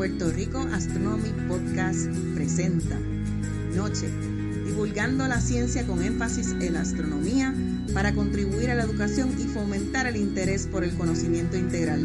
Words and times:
Puerto 0.00 0.30
Rico 0.30 0.66
Astronomy 0.72 1.28
Podcast 1.46 2.06
presenta 2.34 2.98
Noche, 3.76 4.08
divulgando 4.64 5.28
la 5.28 5.42
ciencia 5.42 5.86
con 5.86 6.02
énfasis 6.02 6.52
en 6.52 6.72
la 6.72 6.80
astronomía 6.80 7.54
para 7.92 8.14
contribuir 8.14 8.70
a 8.70 8.74
la 8.76 8.84
educación 8.84 9.34
y 9.38 9.44
fomentar 9.44 10.06
el 10.06 10.16
interés 10.16 10.66
por 10.66 10.84
el 10.84 10.94
conocimiento 10.94 11.58
integral. 11.58 12.00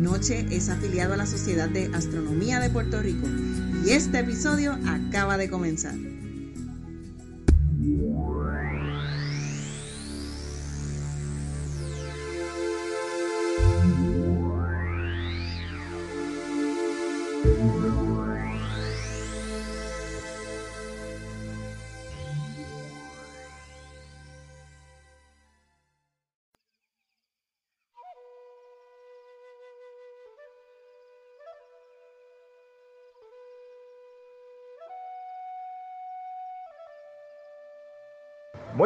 Noche 0.00 0.46
es 0.52 0.68
afiliado 0.68 1.14
a 1.14 1.16
la 1.16 1.26
Sociedad 1.26 1.68
de 1.68 1.90
Astronomía 1.92 2.60
de 2.60 2.70
Puerto 2.70 3.02
Rico 3.02 3.26
y 3.84 3.90
este 3.90 4.20
episodio 4.20 4.78
acaba 4.86 5.36
de 5.36 5.50
comenzar. 5.50 5.96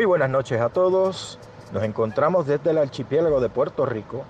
Muy 0.04 0.08
buenas 0.10 0.28
noches 0.28 0.60
a 0.60 0.68
todos. 0.68 1.38
Nos 1.72 1.82
encontramos 1.82 2.46
desde 2.46 2.72
el 2.72 2.76
archipiélago 2.76 3.40
de 3.40 3.48
Puerto 3.48 3.86
Rico 3.86 4.24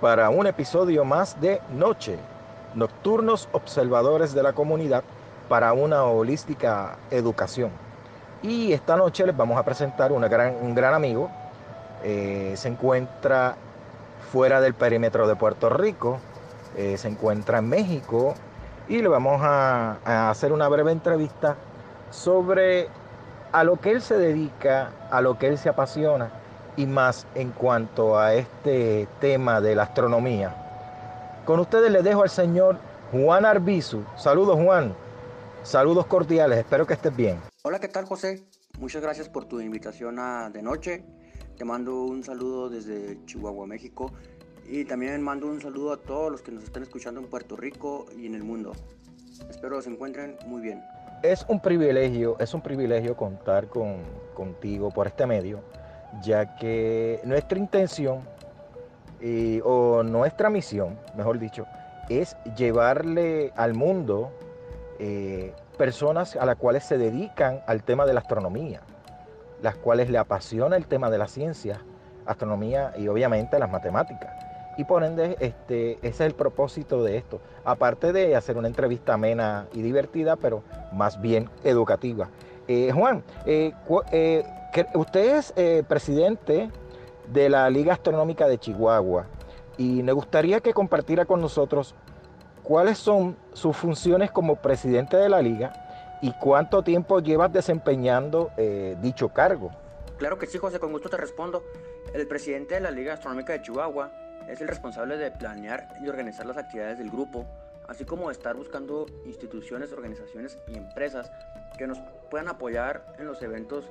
para 0.00 0.30
un 0.30 0.46
episodio 0.46 1.04
más 1.04 1.40
de 1.40 1.60
Noche, 1.72 2.16
Nocturnos 2.76 3.48
Observadores 3.50 4.34
de 4.34 4.44
la 4.44 4.52
Comunidad 4.52 5.02
para 5.48 5.72
una 5.72 6.04
holística 6.04 6.98
educación. 7.10 7.72
Y 8.40 8.72
esta 8.72 8.96
noche 8.96 9.26
les 9.26 9.36
vamos 9.36 9.58
a 9.58 9.64
presentar 9.64 10.12
una 10.12 10.28
un 10.28 10.74
gran 10.76 10.94
amigo. 10.94 11.28
Eh, 12.04 12.52
se 12.54 12.68
encuentra 12.68 13.56
fuera 14.30 14.60
del 14.60 14.74
perímetro 14.74 15.26
de 15.26 15.34
Puerto 15.34 15.68
Rico, 15.68 16.20
eh, 16.76 16.96
se 16.98 17.08
encuentra 17.08 17.58
en 17.58 17.68
México 17.68 18.34
y 18.86 19.02
le 19.02 19.08
vamos 19.08 19.40
a 19.42 20.30
hacer 20.30 20.52
una 20.52 20.68
breve 20.68 20.92
entrevista 20.92 21.56
sobre 22.12 22.88
a 23.56 23.64
lo 23.64 23.80
que 23.80 23.90
él 23.90 24.02
se 24.02 24.18
dedica, 24.18 24.92
a 25.10 25.22
lo 25.22 25.38
que 25.38 25.46
él 25.46 25.56
se 25.56 25.70
apasiona 25.70 26.30
y 26.76 26.84
más 26.84 27.26
en 27.34 27.52
cuanto 27.52 28.18
a 28.18 28.34
este 28.34 29.08
tema 29.18 29.62
de 29.62 29.74
la 29.74 29.84
astronomía. 29.84 31.42
Con 31.46 31.60
ustedes 31.60 31.90
les 31.90 32.04
dejo 32.04 32.22
al 32.22 32.28
señor 32.28 32.76
Juan 33.12 33.46
Arbizu. 33.46 34.04
Saludos 34.14 34.62
Juan, 34.62 34.94
saludos 35.62 36.04
cordiales, 36.04 36.58
espero 36.58 36.86
que 36.86 36.92
estés 36.92 37.16
bien. 37.16 37.40
Hola, 37.62 37.78
¿qué 37.78 37.88
tal 37.88 38.04
José? 38.04 38.44
Muchas 38.78 39.00
gracias 39.00 39.30
por 39.30 39.46
tu 39.46 39.58
invitación 39.58 40.16
de 40.52 40.60
noche. 40.60 41.06
Te 41.56 41.64
mando 41.64 42.02
un 42.02 42.24
saludo 42.24 42.68
desde 42.68 43.24
Chihuahua, 43.24 43.66
México. 43.66 44.12
Y 44.66 44.84
también 44.84 45.22
mando 45.22 45.46
un 45.46 45.62
saludo 45.62 45.94
a 45.94 45.96
todos 45.96 46.30
los 46.30 46.42
que 46.42 46.52
nos 46.52 46.62
están 46.62 46.82
escuchando 46.82 47.22
en 47.22 47.30
Puerto 47.30 47.56
Rico 47.56 48.04
y 48.18 48.26
en 48.26 48.34
el 48.34 48.44
mundo. 48.44 48.72
Espero 49.48 49.80
se 49.80 49.88
encuentren 49.88 50.36
muy 50.44 50.60
bien 50.60 50.82
es 51.22 51.44
un 51.48 51.60
privilegio, 51.60 52.36
es 52.38 52.54
un 52.54 52.60
privilegio 52.60 53.16
contar 53.16 53.66
con, 53.68 54.02
contigo 54.34 54.90
por 54.90 55.06
este 55.06 55.26
medio, 55.26 55.60
ya 56.22 56.56
que 56.56 57.20
nuestra 57.24 57.58
intención 57.58 58.20
o 59.64 60.02
nuestra 60.02 60.50
misión, 60.50 60.98
mejor 61.16 61.38
dicho, 61.38 61.66
es 62.08 62.36
llevarle 62.56 63.52
al 63.56 63.74
mundo 63.74 64.30
eh, 64.98 65.52
personas 65.76 66.36
a 66.36 66.46
las 66.46 66.56
cuales 66.56 66.84
se 66.84 66.98
dedican 66.98 67.62
al 67.66 67.82
tema 67.82 68.06
de 68.06 68.14
la 68.14 68.20
astronomía, 68.20 68.80
las 69.62 69.76
cuales 69.76 70.10
le 70.10 70.18
apasiona 70.18 70.76
el 70.76 70.86
tema 70.86 71.10
de 71.10 71.18
la 71.18 71.28
ciencia, 71.28 71.80
astronomía 72.24 72.92
y 72.96 73.08
obviamente 73.08 73.58
las 73.58 73.70
matemáticas. 73.70 74.45
Y 74.76 74.84
por 74.84 75.04
ende, 75.04 75.36
este, 75.40 75.92
ese 76.02 76.08
es 76.08 76.20
el 76.20 76.34
propósito 76.34 77.02
de 77.02 77.16
esto. 77.16 77.40
Aparte 77.64 78.12
de 78.12 78.36
hacer 78.36 78.56
una 78.56 78.68
entrevista 78.68 79.14
amena 79.14 79.66
y 79.72 79.82
divertida, 79.82 80.36
pero 80.36 80.62
más 80.92 81.20
bien 81.20 81.48
educativa. 81.64 82.28
Eh, 82.68 82.90
Juan, 82.92 83.22
eh, 83.46 83.72
eh, 84.12 84.44
usted 84.94 85.36
es 85.36 85.84
presidente 85.84 86.70
de 87.32 87.48
la 87.48 87.70
Liga 87.70 87.94
Astronómica 87.94 88.48
de 88.48 88.58
Chihuahua 88.58 89.26
y 89.78 90.02
me 90.02 90.12
gustaría 90.12 90.60
que 90.60 90.72
compartiera 90.74 91.24
con 91.24 91.40
nosotros 91.40 91.94
cuáles 92.62 92.98
son 92.98 93.36
sus 93.52 93.76
funciones 93.76 94.30
como 94.30 94.56
presidente 94.56 95.16
de 95.16 95.28
la 95.28 95.40
liga 95.42 96.18
y 96.22 96.32
cuánto 96.32 96.82
tiempo 96.82 97.20
llevas 97.20 97.52
desempeñando 97.52 98.50
dicho 99.00 99.28
cargo. 99.28 99.70
Claro 100.18 100.38
que 100.38 100.46
sí, 100.46 100.58
José, 100.58 100.78
con 100.80 100.92
gusto 100.92 101.08
te 101.08 101.16
respondo. 101.16 101.62
El 102.14 102.26
presidente 102.26 102.74
de 102.74 102.80
la 102.80 102.90
Liga 102.90 103.14
Astronómica 103.14 103.52
de 103.52 103.62
Chihuahua 103.62 104.10
es 104.48 104.60
el 104.60 104.68
responsable 104.68 105.16
de 105.16 105.30
planear 105.30 105.96
y 106.00 106.08
organizar 106.08 106.46
las 106.46 106.56
actividades 106.56 106.98
del 106.98 107.10
grupo, 107.10 107.46
así 107.88 108.04
como 108.04 108.30
estar 108.30 108.56
buscando 108.56 109.06
instituciones, 109.24 109.92
organizaciones 109.92 110.58
y 110.68 110.76
empresas 110.76 111.30
que 111.78 111.86
nos 111.86 111.98
puedan 112.30 112.48
apoyar 112.48 113.14
en 113.18 113.26
los 113.26 113.42
eventos 113.42 113.84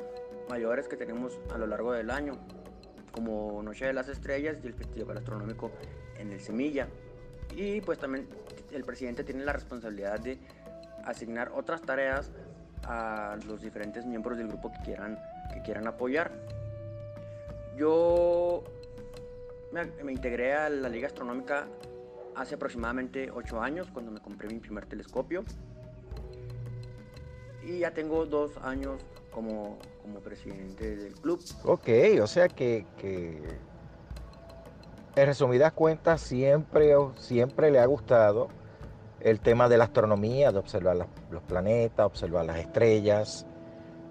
mayores 0.49 0.87
que 0.87 0.97
tenemos 0.97 1.39
a 1.53 1.57
lo 1.57 1.67
largo 1.67 1.93
del 1.93 2.09
año, 2.09 2.37
como 3.11 3.61
Noche 3.63 3.85
de 3.85 3.93
las 3.93 4.09
Estrellas 4.09 4.57
y 4.63 4.67
el 4.67 4.73
Festival 4.73 5.17
Astronómico 5.17 5.71
en 6.17 6.31
el 6.31 6.41
Semilla. 6.41 6.87
Y 7.55 7.81
pues 7.81 7.99
también 7.99 8.27
el 8.71 8.83
presidente 8.83 9.23
tiene 9.23 9.45
la 9.45 9.53
responsabilidad 9.53 10.19
de 10.19 10.39
asignar 11.05 11.51
otras 11.55 11.81
tareas 11.81 12.31
a 12.83 13.37
los 13.47 13.61
diferentes 13.61 14.05
miembros 14.05 14.37
del 14.37 14.47
grupo 14.47 14.71
que 14.71 14.79
quieran, 14.79 15.19
que 15.53 15.61
quieran 15.61 15.87
apoyar. 15.87 16.31
Yo 17.77 18.63
me, 20.03 20.11
integré 20.11 20.53
a 20.53 20.69
la 20.69 20.89
Liga 20.89 21.07
Astronómica 21.07 21.67
hace 22.35 22.55
aproximadamente 22.55 23.29
8 23.31 23.61
años, 23.61 23.87
cuando 23.91 24.11
me 24.11 24.19
compré 24.19 24.47
mi 24.47 24.59
primer 24.59 24.85
telescopio. 24.85 25.43
Y 27.63 27.79
ya 27.79 27.91
tengo 27.91 28.25
dos 28.25 28.51
años 28.61 29.01
como, 29.31 29.77
como 30.01 30.19
presidente 30.19 30.95
del 30.95 31.13
club. 31.15 31.43
Ok, 31.63 31.89
o 32.21 32.27
sea 32.27 32.47
que, 32.47 32.85
que 32.97 33.41
en 35.15 35.25
resumidas 35.25 35.73
cuentas 35.73 36.21
siempre, 36.21 36.93
siempre 37.17 37.71
le 37.71 37.79
ha 37.79 37.85
gustado 37.85 38.49
el 39.19 39.39
tema 39.39 39.67
de 39.67 39.77
la 39.77 39.85
astronomía, 39.85 40.51
de 40.51 40.59
observar 40.59 41.07
los 41.31 41.43
planetas, 41.43 42.05
observar 42.05 42.45
las 42.45 42.59
estrellas 42.59 43.47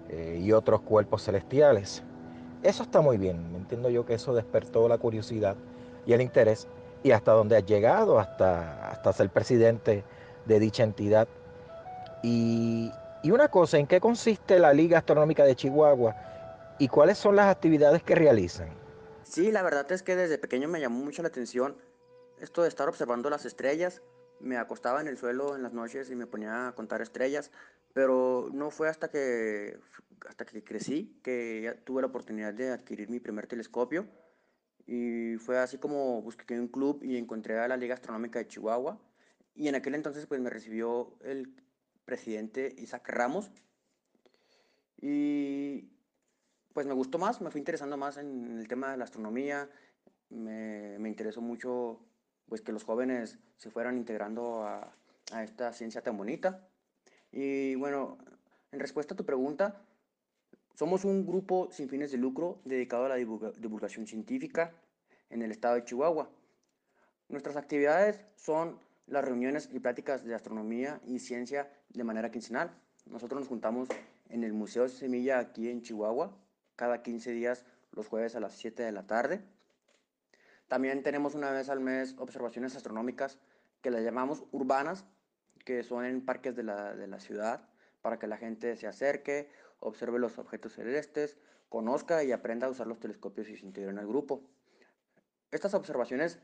eh, 0.09 0.41
y 0.43 0.51
otros 0.51 0.81
cuerpos 0.81 1.23
celestiales. 1.23 2.03
Eso 2.63 2.83
está 2.83 3.01
muy 3.01 3.17
bien, 3.17 3.53
entiendo 3.55 3.89
yo 3.89 4.05
que 4.05 4.15
eso 4.15 4.33
despertó 4.33 4.87
la 4.87 4.97
curiosidad 4.97 5.55
y 6.05 6.13
el 6.13 6.21
interés 6.21 6.67
y 7.03 7.11
hasta 7.11 7.31
donde 7.33 7.57
has 7.57 7.65
llegado, 7.65 8.19
hasta, 8.19 8.89
hasta 8.89 9.13
ser 9.13 9.29
presidente 9.29 10.03
de 10.45 10.59
dicha 10.59 10.83
entidad. 10.83 11.27
Y, 12.23 12.91
y 13.21 13.31
una 13.31 13.49
cosa, 13.49 13.77
¿en 13.77 13.85
qué 13.85 13.99
consiste 13.99 14.57
la 14.57 14.73
Liga 14.73 14.97
Astronómica 14.97 15.43
de 15.43 15.55
Chihuahua 15.55 16.15
y 16.79 16.87
cuáles 16.87 17.17
son 17.17 17.35
las 17.35 17.47
actividades 17.47 18.01
que 18.01 18.15
realizan? 18.15 18.69
Sí, 19.23 19.51
la 19.51 19.61
verdad 19.61 19.91
es 19.91 20.01
que 20.01 20.15
desde 20.15 20.37
pequeño 20.37 20.67
me 20.67 20.79
llamó 20.79 21.03
mucho 21.03 21.21
la 21.21 21.27
atención 21.27 21.75
esto 22.39 22.63
de 22.63 22.69
estar 22.69 22.89
observando 22.89 23.29
las 23.29 23.45
estrellas. 23.45 24.01
Me 24.39 24.57
acostaba 24.57 25.01
en 25.01 25.07
el 25.07 25.17
suelo 25.17 25.55
en 25.55 25.63
las 25.63 25.73
noches 25.73 26.09
y 26.09 26.15
me 26.15 26.27
ponía 26.27 26.67
a 26.67 26.75
contar 26.75 27.01
estrellas, 27.01 27.51
pero 27.93 28.49
no 28.53 28.71
fue 28.71 28.89
hasta 28.89 29.09
que 29.09 29.79
hasta 30.27 30.45
que 30.45 30.63
crecí, 30.63 31.19
que 31.23 31.79
tuve 31.83 32.01
la 32.01 32.07
oportunidad 32.07 32.53
de 32.53 32.71
adquirir 32.71 33.09
mi 33.09 33.19
primer 33.19 33.47
telescopio. 33.47 34.07
Y 34.87 35.37
fue 35.37 35.57
así 35.57 35.77
como 35.77 36.21
busqué 36.21 36.59
un 36.59 36.67
club 36.67 37.03
y 37.03 37.17
encontré 37.17 37.57
a 37.59 37.67
la 37.67 37.77
Liga 37.77 37.95
Astronómica 37.95 38.39
de 38.39 38.47
Chihuahua. 38.47 38.99
Y 39.55 39.67
en 39.67 39.75
aquel 39.75 39.95
entonces 39.95 40.25
pues 40.27 40.39
me 40.41 40.49
recibió 40.49 41.17
el 41.21 41.55
presidente 42.05 42.75
Isaac 42.77 43.09
Ramos. 43.09 43.51
Y 45.01 45.89
pues 46.73 46.85
me 46.85 46.93
gustó 46.93 47.17
más, 47.17 47.41
me 47.41 47.51
fui 47.51 47.59
interesando 47.59 47.97
más 47.97 48.17
en 48.17 48.59
el 48.59 48.67
tema 48.67 48.91
de 48.91 48.97
la 48.97 49.05
astronomía. 49.05 49.69
Me, 50.29 50.97
me 50.99 51.09
interesó 51.09 51.41
mucho 51.41 51.99
pues 52.47 52.61
que 52.61 52.71
los 52.71 52.83
jóvenes 52.83 53.39
se 53.57 53.69
fueran 53.69 53.97
integrando 53.97 54.63
a, 54.63 54.93
a 55.31 55.43
esta 55.43 55.73
ciencia 55.73 56.01
tan 56.01 56.17
bonita. 56.17 56.67
Y 57.31 57.75
bueno, 57.75 58.17
en 58.71 58.79
respuesta 58.79 59.13
a 59.13 59.17
tu 59.17 59.25
pregunta, 59.25 59.81
somos 60.73 61.05
un 61.05 61.25
grupo 61.25 61.69
sin 61.71 61.89
fines 61.89 62.11
de 62.11 62.17
lucro 62.17 62.59
dedicado 62.65 63.05
a 63.05 63.09
la 63.09 63.15
divulgación 63.15 64.07
científica 64.07 64.73
en 65.29 65.41
el 65.41 65.51
estado 65.51 65.75
de 65.75 65.85
Chihuahua. 65.85 66.29
Nuestras 67.29 67.55
actividades 67.55 68.21
son 68.35 68.77
las 69.07 69.23
reuniones 69.23 69.69
y 69.71 69.79
pláticas 69.79 70.23
de 70.23 70.35
astronomía 70.35 70.99
y 71.05 71.19
ciencia 71.19 71.71
de 71.89 72.03
manera 72.03 72.31
quincenal. 72.31 72.71
Nosotros 73.05 73.39
nos 73.39 73.47
juntamos 73.47 73.87
en 74.29 74.43
el 74.43 74.53
Museo 74.53 74.87
Semilla 74.89 75.39
aquí 75.39 75.69
en 75.69 75.81
Chihuahua 75.81 76.35
cada 76.75 77.01
15 77.01 77.31
días 77.31 77.65
los 77.91 78.07
jueves 78.07 78.35
a 78.35 78.39
las 78.39 78.53
7 78.55 78.83
de 78.83 78.91
la 78.91 79.07
tarde. 79.07 79.41
También 80.67 81.03
tenemos 81.03 81.35
una 81.35 81.51
vez 81.51 81.69
al 81.69 81.79
mes 81.79 82.15
observaciones 82.17 82.75
astronómicas 82.75 83.39
que 83.81 83.91
las 83.91 84.03
llamamos 84.03 84.43
urbanas, 84.51 85.05
que 85.63 85.83
son 85.83 86.05
en 86.05 86.25
parques 86.25 86.55
de 86.55 86.63
la, 86.63 86.95
de 86.95 87.07
la 87.07 87.19
ciudad, 87.19 87.69
para 88.01 88.19
que 88.19 88.27
la 88.27 88.37
gente 88.37 88.75
se 88.75 88.87
acerque, 88.87 89.49
observe 89.79 90.19
los 90.19 90.37
objetos 90.37 90.73
celestes, 90.73 91.37
conozca 91.69 92.23
y 92.23 92.31
aprenda 92.31 92.67
a 92.67 92.69
usar 92.69 92.87
los 92.87 92.99
telescopios 92.99 93.49
y 93.49 93.57
se 93.57 93.65
integre 93.65 93.91
en 93.91 93.97
el 93.97 94.07
grupo. 94.07 94.41
Estas 95.51 95.73
observaciones, 95.73 96.39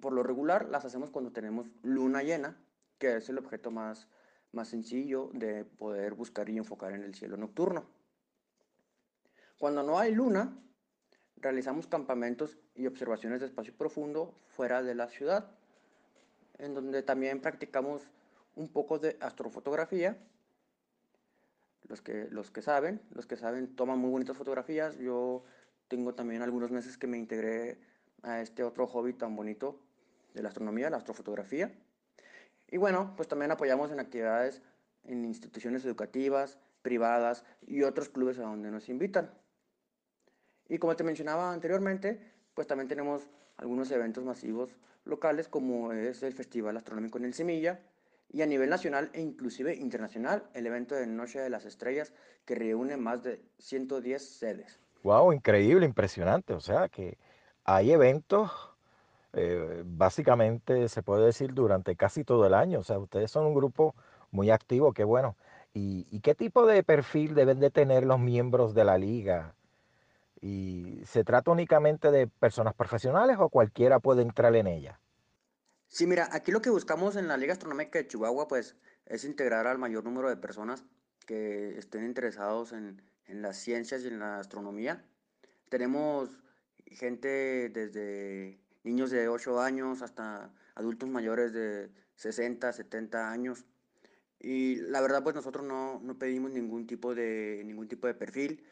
por 0.00 0.12
lo 0.12 0.22
regular, 0.22 0.68
las 0.68 0.84
hacemos 0.84 1.10
cuando 1.10 1.32
tenemos 1.32 1.66
luna 1.82 2.22
llena, 2.22 2.56
que 2.98 3.16
es 3.16 3.28
el 3.28 3.38
objeto 3.38 3.70
más, 3.70 4.08
más 4.52 4.68
sencillo 4.68 5.30
de 5.32 5.64
poder 5.64 6.14
buscar 6.14 6.48
y 6.48 6.58
enfocar 6.58 6.92
en 6.92 7.02
el 7.02 7.14
cielo 7.14 7.36
nocturno. 7.36 7.86
Cuando 9.58 9.82
no 9.82 9.98
hay 9.98 10.14
luna, 10.14 10.56
realizamos 11.40 11.86
campamentos 11.86 12.58
y 12.74 12.86
observaciones 12.86 13.40
de 13.40 13.46
espacio 13.46 13.74
profundo 13.74 14.34
fuera 14.48 14.82
de 14.82 14.94
la 14.94 15.08
ciudad, 15.08 15.50
en 16.58 16.74
donde 16.74 17.02
también 17.02 17.40
practicamos 17.40 18.08
un 18.56 18.68
poco 18.68 18.98
de 18.98 19.16
astrofotografía. 19.20 20.18
Los 21.88 22.02
que, 22.02 22.28
los 22.30 22.50
que 22.50 22.60
saben, 22.60 23.00
los 23.14 23.26
que 23.26 23.36
saben 23.36 23.74
toman 23.74 23.98
muy 23.98 24.10
bonitas 24.10 24.36
fotografías. 24.36 24.98
Yo 24.98 25.44
tengo 25.88 26.14
también 26.14 26.42
algunos 26.42 26.70
meses 26.70 26.98
que 26.98 27.06
me 27.06 27.16
integré 27.16 27.78
a 28.22 28.40
este 28.40 28.62
otro 28.62 28.86
hobby 28.86 29.14
tan 29.14 29.34
bonito 29.36 29.80
de 30.34 30.42
la 30.42 30.48
astronomía, 30.48 30.90
la 30.90 30.98
astrofotografía. 30.98 31.72
Y 32.70 32.76
bueno, 32.76 33.14
pues 33.16 33.28
también 33.28 33.50
apoyamos 33.50 33.90
en 33.90 34.00
actividades 34.00 34.60
en 35.04 35.24
instituciones 35.24 35.84
educativas, 35.84 36.58
privadas 36.82 37.44
y 37.66 37.82
otros 37.82 38.08
clubes 38.08 38.38
a 38.38 38.42
donde 38.42 38.70
nos 38.70 38.88
invitan. 38.88 39.30
Y 40.68 40.78
como 40.78 40.96
te 40.96 41.04
mencionaba 41.04 41.52
anteriormente, 41.52 42.20
pues 42.54 42.66
también 42.66 42.88
tenemos 42.88 43.28
algunos 43.56 43.90
eventos 43.90 44.24
masivos 44.24 44.76
locales 45.04 45.48
como 45.48 45.92
es 45.92 46.22
el 46.22 46.34
Festival 46.34 46.76
Astronómico 46.76 47.18
en 47.18 47.24
el 47.24 47.34
Semilla 47.34 47.80
y 48.30 48.42
a 48.42 48.46
nivel 48.46 48.68
nacional 48.68 49.10
e 49.14 49.20
inclusive 49.20 49.74
internacional 49.74 50.44
el 50.54 50.66
evento 50.66 50.94
de 50.94 51.06
Noche 51.06 51.40
de 51.40 51.50
las 51.50 51.64
Estrellas 51.64 52.12
que 52.44 52.54
reúne 52.54 52.96
más 52.96 53.22
de 53.22 53.42
110 53.58 54.22
sedes. 54.22 54.78
Wow, 55.02 55.32
increíble, 55.32 55.86
impresionante. 55.86 56.52
O 56.52 56.60
sea 56.60 56.88
que 56.88 57.16
hay 57.64 57.92
eventos 57.92 58.50
eh, 59.32 59.82
básicamente 59.84 60.88
se 60.88 61.02
puede 61.02 61.26
decir 61.26 61.52
durante 61.52 61.96
casi 61.96 62.24
todo 62.24 62.46
el 62.46 62.54
año. 62.54 62.80
O 62.80 62.84
sea, 62.84 62.98
ustedes 62.98 63.30
son 63.30 63.46
un 63.46 63.54
grupo 63.54 63.94
muy 64.30 64.50
activo, 64.50 64.92
qué 64.92 65.04
bueno. 65.04 65.36
¿Y, 65.74 66.06
y 66.10 66.20
qué 66.20 66.34
tipo 66.34 66.66
de 66.66 66.82
perfil 66.82 67.34
deben 67.34 67.60
de 67.60 67.70
tener 67.70 68.04
los 68.04 68.18
miembros 68.18 68.74
de 68.74 68.84
la 68.84 68.98
liga? 68.98 69.54
¿Y 70.40 71.00
se 71.04 71.24
trata 71.24 71.50
únicamente 71.50 72.10
de 72.10 72.26
personas 72.26 72.74
profesionales 72.74 73.36
o 73.40 73.48
cualquiera 73.48 74.00
puede 74.00 74.22
entrar 74.22 74.54
en 74.54 74.66
ella? 74.66 75.00
Sí, 75.88 76.06
mira, 76.06 76.28
aquí 76.32 76.52
lo 76.52 76.60
que 76.60 76.70
buscamos 76.70 77.16
en 77.16 77.28
la 77.28 77.36
Liga 77.36 77.54
Astronómica 77.54 77.98
de 77.98 78.06
Chihuahua, 78.06 78.46
pues, 78.46 78.76
es 79.06 79.24
integrar 79.24 79.66
al 79.66 79.78
mayor 79.78 80.04
número 80.04 80.28
de 80.28 80.36
personas 80.36 80.84
que 81.26 81.78
estén 81.78 82.04
interesados 82.04 82.72
en, 82.72 83.02
en 83.26 83.42
las 83.42 83.56
ciencias 83.56 84.02
y 84.04 84.08
en 84.08 84.18
la 84.18 84.38
astronomía. 84.38 85.04
Tenemos 85.68 86.30
gente 86.86 87.68
desde 87.70 88.58
niños 88.84 89.10
de 89.10 89.28
8 89.28 89.60
años 89.60 90.02
hasta 90.02 90.50
adultos 90.74 91.08
mayores 91.08 91.52
de 91.52 91.90
60, 92.14 92.72
70 92.72 93.30
años. 93.30 93.64
Y 94.40 94.76
la 94.76 95.00
verdad, 95.00 95.22
pues 95.22 95.34
nosotros 95.34 95.64
no, 95.64 96.00
no 96.00 96.18
pedimos 96.18 96.52
ningún 96.52 96.86
tipo, 96.86 97.14
de, 97.14 97.62
ningún 97.64 97.88
tipo 97.88 98.06
de 98.06 98.14
perfil, 98.14 98.64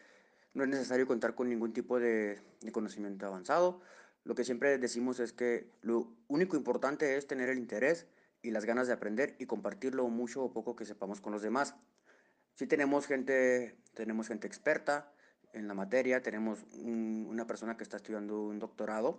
no 0.56 0.64
es 0.64 0.70
necesario 0.70 1.06
contar 1.06 1.34
con 1.34 1.50
ningún 1.50 1.74
tipo 1.74 2.00
de, 2.00 2.40
conocimiento 2.72 3.26
avanzado. 3.26 3.82
Lo 4.24 4.34
que 4.34 4.42
siempre 4.42 4.78
decimos 4.78 5.20
es 5.20 5.34
que 5.34 5.70
lo 5.82 6.10
único 6.28 6.56
importante 6.56 7.18
es 7.18 7.26
tener 7.26 7.50
el 7.50 7.58
interés 7.58 8.06
y 8.40 8.50
las 8.50 8.64
ganas 8.64 8.86
de 8.86 8.94
aprender 8.94 9.36
y 9.38 9.44
compartirlo 9.44 10.08
mucho 10.08 10.42
o 10.42 10.52
poco 10.54 10.74
que 10.74 10.86
sepamos 10.86 11.20
con 11.20 11.34
los 11.34 11.42
demás. 11.42 11.76
Si 12.54 12.66
tenemos 12.66 13.06
gente, 13.06 13.76
tenemos 13.92 14.28
gente 14.28 14.46
experta 14.46 15.12
en 15.52 15.68
la 15.68 15.74
materia, 15.74 16.22
tenemos 16.22 16.64
una 16.82 17.46
persona 17.46 17.76
que 17.76 17.82
está 17.82 17.98
estudiando 17.98 18.40
un 18.40 18.58
doctorado 18.58 19.18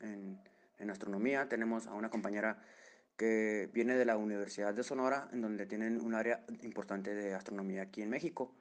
en, 0.00 0.38
en 0.78 0.90
astronomía, 0.90 1.48
tenemos 1.48 1.86
a 1.86 1.94
una 1.94 2.10
compañera 2.10 2.62
que 3.16 3.70
viene 3.72 3.96
de 3.96 4.04
la 4.04 4.18
Universidad 4.18 4.74
de 4.74 4.82
Sonora, 4.82 5.30
en 5.32 5.40
donde 5.40 5.64
tienen 5.64 5.98
un 6.02 6.14
área 6.14 6.44
importante 6.62 7.14
de 7.14 7.32
astronomía 7.32 7.82
aquí 7.82 8.02
en 8.02 8.10
México. 8.10 8.54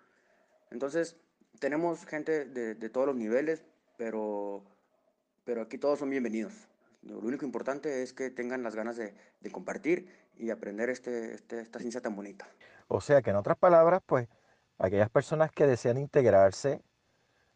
Entonces, 0.71 1.17
tenemos 1.63 2.05
gente 2.05 2.43
de, 2.43 2.89
todos 2.89 3.07
los 3.07 3.15
niveles, 3.15 3.63
pero, 3.95 4.61
pero 5.45 5.61
aquí 5.61 5.77
todos 5.77 5.97
son 5.97 6.09
bienvenidos. 6.09 6.51
Lo 7.03 7.19
único 7.19 7.45
importante 7.45 8.03
es 8.03 8.11
que 8.11 8.29
tengan 8.29 8.63
las 8.63 8.75
ganas 8.75 8.97
de, 8.97 9.13
de 9.39 9.49
compartir 9.49 10.09
y 10.35 10.49
aprender 10.49 10.89
este, 10.89 11.33
este, 11.33 11.61
esta 11.61 11.79
ciencia 11.79 12.01
tan 12.01 12.17
bonita. 12.17 12.45
O 12.89 12.99
sea 12.99 13.21
que 13.21 13.29
en 13.29 13.37
otras 13.37 13.55
palabras, 13.57 14.01
pues 14.05 14.27
aquellas 14.77 15.09
personas 15.09 15.53
que 15.53 15.65
desean 15.65 15.97
integrarse 15.97 16.81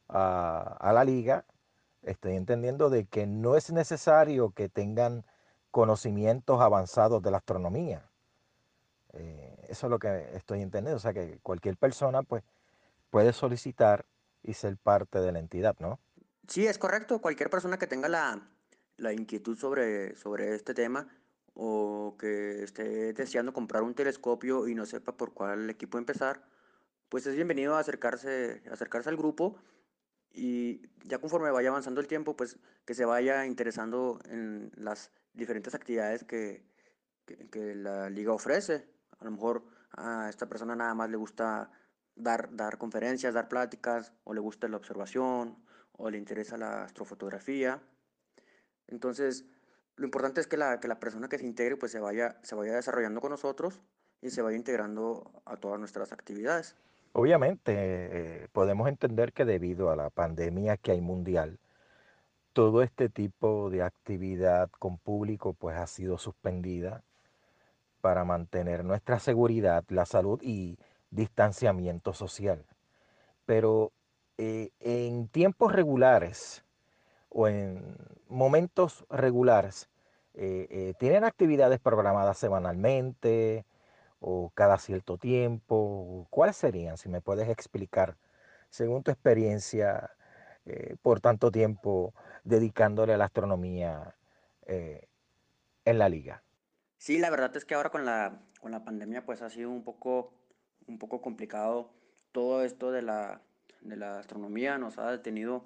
a, 0.08 0.78
a 0.80 0.94
la 0.94 1.04
liga, 1.04 1.44
estoy 2.02 2.38
entendiendo 2.38 2.90
de 2.90 3.08
que 3.08 3.28
no 3.28 3.58
es 3.58 3.74
necesario 3.74 4.52
que 4.52 4.70
tengan 4.70 5.26
conocimientos 5.70 6.62
avanzados 6.62 7.22
de 7.22 7.32
la 7.32 7.40
astronomía. 7.40 8.10
Eh, 9.12 9.66
eso 9.68 9.88
es 9.88 9.92
lo 9.92 10.00
que 10.00 10.30
estoy 10.34 10.62
entendiendo. 10.62 10.96
O 10.96 11.02
sea 11.02 11.12
que 11.12 11.40
cualquier 11.44 11.76
persona 11.76 12.24
pues 12.24 12.46
puede 13.10 13.34
solicitar 13.34 14.06
y 14.44 14.54
ser 14.54 14.78
parte 14.78 15.20
de 15.20 15.32
la 15.32 15.40
entidad, 15.40 15.76
¿no? 15.80 16.00
Sí, 16.48 16.66
es 16.66 16.78
correcto. 16.78 17.20
Cualquier 17.20 17.50
persona 17.50 17.78
que 17.78 17.88
tenga 17.88 18.08
la, 18.08 18.50
la 18.98 19.14
inquietud 19.14 19.58
sobre, 19.58 20.16
sobre 20.16 20.56
este 20.56 20.74
tema 20.74 21.08
o 21.54 22.16
que 22.20 22.64
esté 22.64 23.14
deseando 23.14 23.52
comprar 23.52 23.84
un 23.84 23.96
telescopio 23.96 24.68
y 24.68 24.76
no 24.76 24.86
sepa 24.86 25.18
por 25.18 25.34
cuál 25.34 25.70
equipo 25.70 25.98
empezar, 25.98 26.46
pues 27.10 27.26
es 27.26 27.36
bienvenido 27.36 27.76
a 27.76 27.80
acercarse, 27.80 28.62
acercarse 28.72 29.10
al 29.10 29.18
grupo 29.18 29.58
y 30.32 30.84
ya 31.04 31.18
conforme 31.20 31.50
vaya 31.50 31.70
avanzando 31.70 32.00
el 32.00 32.08
tiempo, 32.08 32.38
pues 32.38 32.60
que 32.86 32.94
se 32.94 33.06
vaya 33.06 33.46
interesando 33.46 34.20
en 34.30 34.72
las 34.76 35.12
diferentes 35.34 35.74
actividades 35.74 36.24
que, 36.24 36.64
que, 37.26 37.50
que 37.50 37.76
la 37.76 38.10
liga 38.10 38.34
ofrece. 38.34 38.88
A 39.20 39.26
lo 39.26 39.32
mejor 39.32 39.66
a 39.92 40.30
esta 40.30 40.48
persona 40.48 40.76
nada 40.76 40.94
más 40.94 41.10
le 41.10 41.18
gusta 41.18 41.72
dar, 42.18 42.56
dar 42.56 42.78
conferencias, 42.78 43.34
dar 43.34 43.48
pláticas, 43.48 44.14
o 44.24 44.34
le 44.34 44.40
gusta 44.40 44.68
la 44.68 44.78
observación, 44.78 45.58
o 45.94 46.10
le 46.10 46.18
interesa 46.18 46.58
la 46.58 46.84
astrofotografía. 46.84 47.82
Entonces, 48.88 49.46
lo 49.96 50.06
importante 50.06 50.42
es 50.42 50.48
que 50.48 50.58
la, 50.58 50.80
que 50.80 50.88
la 50.88 51.00
persona 51.00 51.28
que 51.28 51.38
se 51.38 51.46
integre 51.46 51.76
pues 51.76 51.92
se 51.92 52.00
vaya, 52.00 52.38
se 52.44 52.56
vaya 52.56 52.76
desarrollando 52.76 53.22
con 53.22 53.32
nosotros 53.32 53.82
y 54.22 54.30
se 54.30 54.42
vaya 54.42 54.58
integrando 54.58 55.32
a 55.46 55.58
todas 55.58 55.80
nuestras 55.80 56.12
actividades. 56.12 56.76
Obviamente, 57.14 57.74
eh, 57.74 58.48
podemos 58.52 58.88
entender 58.88 59.34
que 59.34 59.46
debido 59.46 59.90
a 59.90 59.96
la 59.96 60.10
pandemia 60.10 60.78
que 60.78 60.92
hay 60.92 61.02
mundial, 61.02 61.60
todo 62.54 62.82
este 62.82 63.10
tipo 63.10 63.70
de 63.70 63.84
actividad 63.84 64.70
con 64.80 64.98
público 64.98 65.54
pues 65.54 65.78
ha 65.78 65.88
sido 65.88 66.18
suspendida 66.18 67.04
para 68.02 68.24
mantener 68.24 68.84
nuestra 68.84 69.20
seguridad, 69.20 69.84
la 69.90 70.06
salud 70.06 70.40
y 70.42 70.78
distanciamiento 71.10 72.14
social. 72.14 72.66
Pero 73.46 73.92
eh, 74.38 74.72
en 74.80 75.28
tiempos 75.30 75.74
regulares 75.74 76.64
o 77.30 77.48
en 77.48 77.98
momentos 78.28 79.06
regulares, 79.10 79.90
eh, 80.34 80.68
eh, 80.70 80.94
¿tienen 81.00 81.24
actividades 81.24 81.80
programadas 81.80 82.38
semanalmente 82.38 83.66
o 84.20 84.52
cada 84.54 84.78
cierto 84.78 85.18
tiempo? 85.18 86.28
¿Cuáles 86.30 86.58
serían, 86.58 86.98
si 86.98 87.10
me 87.10 87.22
puedes 87.22 87.50
explicar, 87.50 88.18
según 88.70 89.04
tu 89.04 89.12
experiencia 89.12 90.12
por 91.02 91.22
tanto 91.22 91.50
tiempo 91.50 92.14
dedicándole 92.44 93.14
a 93.14 93.18
la 93.18 93.24
astronomía 93.24 94.18
en 94.66 95.98
la 95.98 96.10
liga? 96.10 96.44
Sí, 96.98 97.20
la 97.20 97.30
verdad 97.30 97.56
es 97.56 97.64
que 97.64 97.76
ahora 97.76 97.90
con 97.90 98.06
la, 98.06 98.42
con 98.60 98.72
la 98.72 98.84
pandemia 98.84 99.26
pues 99.26 99.42
ha 99.42 99.50
sido 99.50 99.70
un 99.70 99.86
poco 99.86 100.34
un 100.88 100.98
poco 100.98 101.22
complicado. 101.22 101.92
Todo 102.32 102.64
esto 102.64 102.92
de 102.92 103.02
la, 103.02 103.42
de 103.82 103.96
la 103.98 104.20
astronomía 104.20 104.78
nos 104.78 104.98
ha 104.98 105.12
detenido 105.12 105.66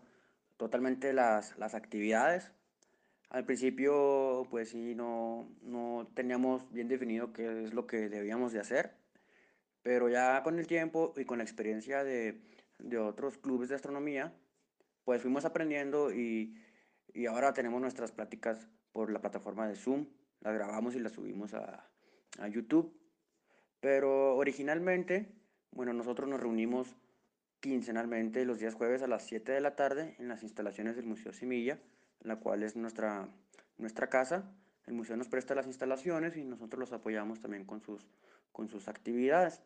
totalmente 0.58 1.14
las, 1.14 1.58
las 1.58 1.74
actividades. 1.74 2.52
Al 3.30 3.46
principio, 3.46 4.46
pues 4.50 4.70
sí, 4.70 4.94
no, 4.94 5.48
no 5.62 6.08
teníamos 6.14 6.70
bien 6.72 6.88
definido 6.88 7.32
qué 7.32 7.64
es 7.64 7.74
lo 7.74 7.88
que 7.88 8.10
debíamos 8.10 8.52
de 8.52 8.60
hacer, 8.60 8.94
pero 9.84 10.10
ya 10.10 10.44
con 10.44 10.60
el 10.60 10.68
tiempo 10.68 11.14
y 11.16 11.26
con 11.26 11.38
la 11.38 11.46
experiencia 11.46 12.04
de, 12.04 12.42
de 12.78 12.98
otros 12.98 13.38
clubes 13.38 13.70
de 13.70 13.76
astronomía, 13.76 14.34
pues 15.06 15.22
fuimos 15.22 15.46
aprendiendo 15.46 16.12
y, 16.14 16.56
y, 17.14 17.26
ahora 17.26 17.54
tenemos 17.54 17.82
nuestras 17.82 18.12
pláticas 18.12 18.68
por 18.92 19.12
la 19.12 19.22
plataforma 19.22 19.68
de 19.68 19.76
Zoom, 19.76 20.08
las 20.42 20.54
grabamos 20.54 20.96
y 20.96 21.00
las 21.00 21.14
subimos 21.14 21.54
a, 21.54 21.90
a 22.38 22.48
YouTube. 22.48 22.94
Pero 23.82 24.36
originalmente, 24.38 25.28
bueno, 25.72 25.92
nosotros 25.92 26.30
nos 26.30 26.40
reunimos 26.40 26.96
quincenalmente 27.60 28.46
los 28.46 28.60
días 28.60 28.76
jueves 28.76 29.02
a 29.02 29.08
las 29.08 29.26
7 29.26 29.52
de 29.52 29.62
la 29.62 29.76
tarde 29.76 30.16
en 30.20 30.28
las 30.28 30.44
instalaciones 30.44 30.96
del 30.96 31.06
Museo 31.06 31.34
Semilla, 31.34 31.80
la 32.22 32.38
cual 32.38 32.64
es 32.64 32.76
nuestra, 32.76 33.28
nuestra 33.78 34.08
casa, 34.08 34.56
el 34.88 34.94
museo 34.94 35.16
nos 35.16 35.30
presta 35.30 35.56
las 35.56 35.68
instalaciones 35.68 36.38
y 36.38 36.44
nosotros 36.44 36.80
los 36.80 36.92
apoyamos 36.92 37.40
también 37.40 37.66
con 37.66 37.82
sus, 37.82 38.08
con 38.52 38.68
sus 38.68 38.88
actividades. 38.88 39.62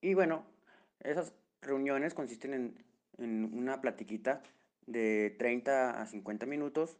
Y 0.00 0.14
bueno, 0.14 0.44
esas 1.00 1.32
reuniones 1.60 2.14
consisten 2.14 2.54
en, 2.54 2.84
en 3.18 3.52
una 3.52 3.80
platiquita 3.80 4.42
de 4.86 5.34
30 5.38 6.00
a 6.00 6.06
50 6.06 6.46
minutos, 6.46 6.98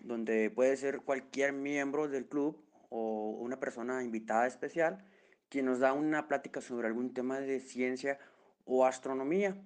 donde 0.00 0.50
puede 0.50 0.76
ser 0.76 1.00
cualquier 1.00 1.52
miembro 1.52 2.08
del 2.08 2.26
club 2.26 2.62
o 2.92 3.30
una 3.30 3.58
persona 3.58 4.02
invitada 4.04 4.46
especial 4.46 5.02
quien 5.48 5.66
nos 5.66 5.80
da 5.80 5.92
una 5.92 6.28
plática 6.28 6.60
sobre 6.60 6.88
algún 6.88 7.12
tema 7.12 7.40
de 7.40 7.60
ciencia 7.60 8.18
o 8.64 8.86
astronomía. 8.86 9.56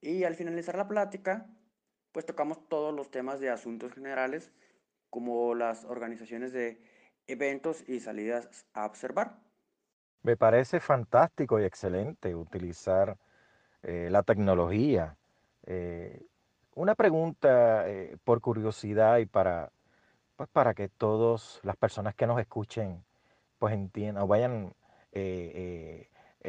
Y 0.00 0.24
al 0.24 0.34
finalizar 0.34 0.76
la 0.76 0.88
plática, 0.88 1.46
pues 2.12 2.26
tocamos 2.26 2.68
todos 2.68 2.92
los 2.94 3.10
temas 3.10 3.38
de 3.38 3.50
asuntos 3.50 3.92
generales, 3.92 4.52
como 5.10 5.54
las 5.54 5.84
organizaciones 5.84 6.52
de 6.52 6.82
eventos 7.28 7.88
y 7.88 8.00
salidas 8.00 8.66
a 8.72 8.86
observar. 8.86 9.38
Me 10.22 10.36
parece 10.36 10.80
fantástico 10.80 11.60
y 11.60 11.64
excelente 11.64 12.34
utilizar 12.34 13.16
eh, 13.82 14.08
la 14.10 14.22
tecnología. 14.24 15.16
Eh, 15.66 16.26
una 16.74 16.94
pregunta 16.94 17.88
eh, 17.88 18.16
por 18.24 18.40
curiosidad 18.40 19.18
y 19.18 19.26
para, 19.26 19.70
pues 20.36 20.48
para 20.50 20.74
que 20.74 20.88
todas 20.88 21.60
las 21.62 21.76
personas 21.76 22.14
que 22.14 22.26
nos 22.26 22.40
escuchen 22.40 23.04
pues 23.58 23.74
entiendan 23.74 24.22
o 24.22 24.26
vayan 24.26 24.74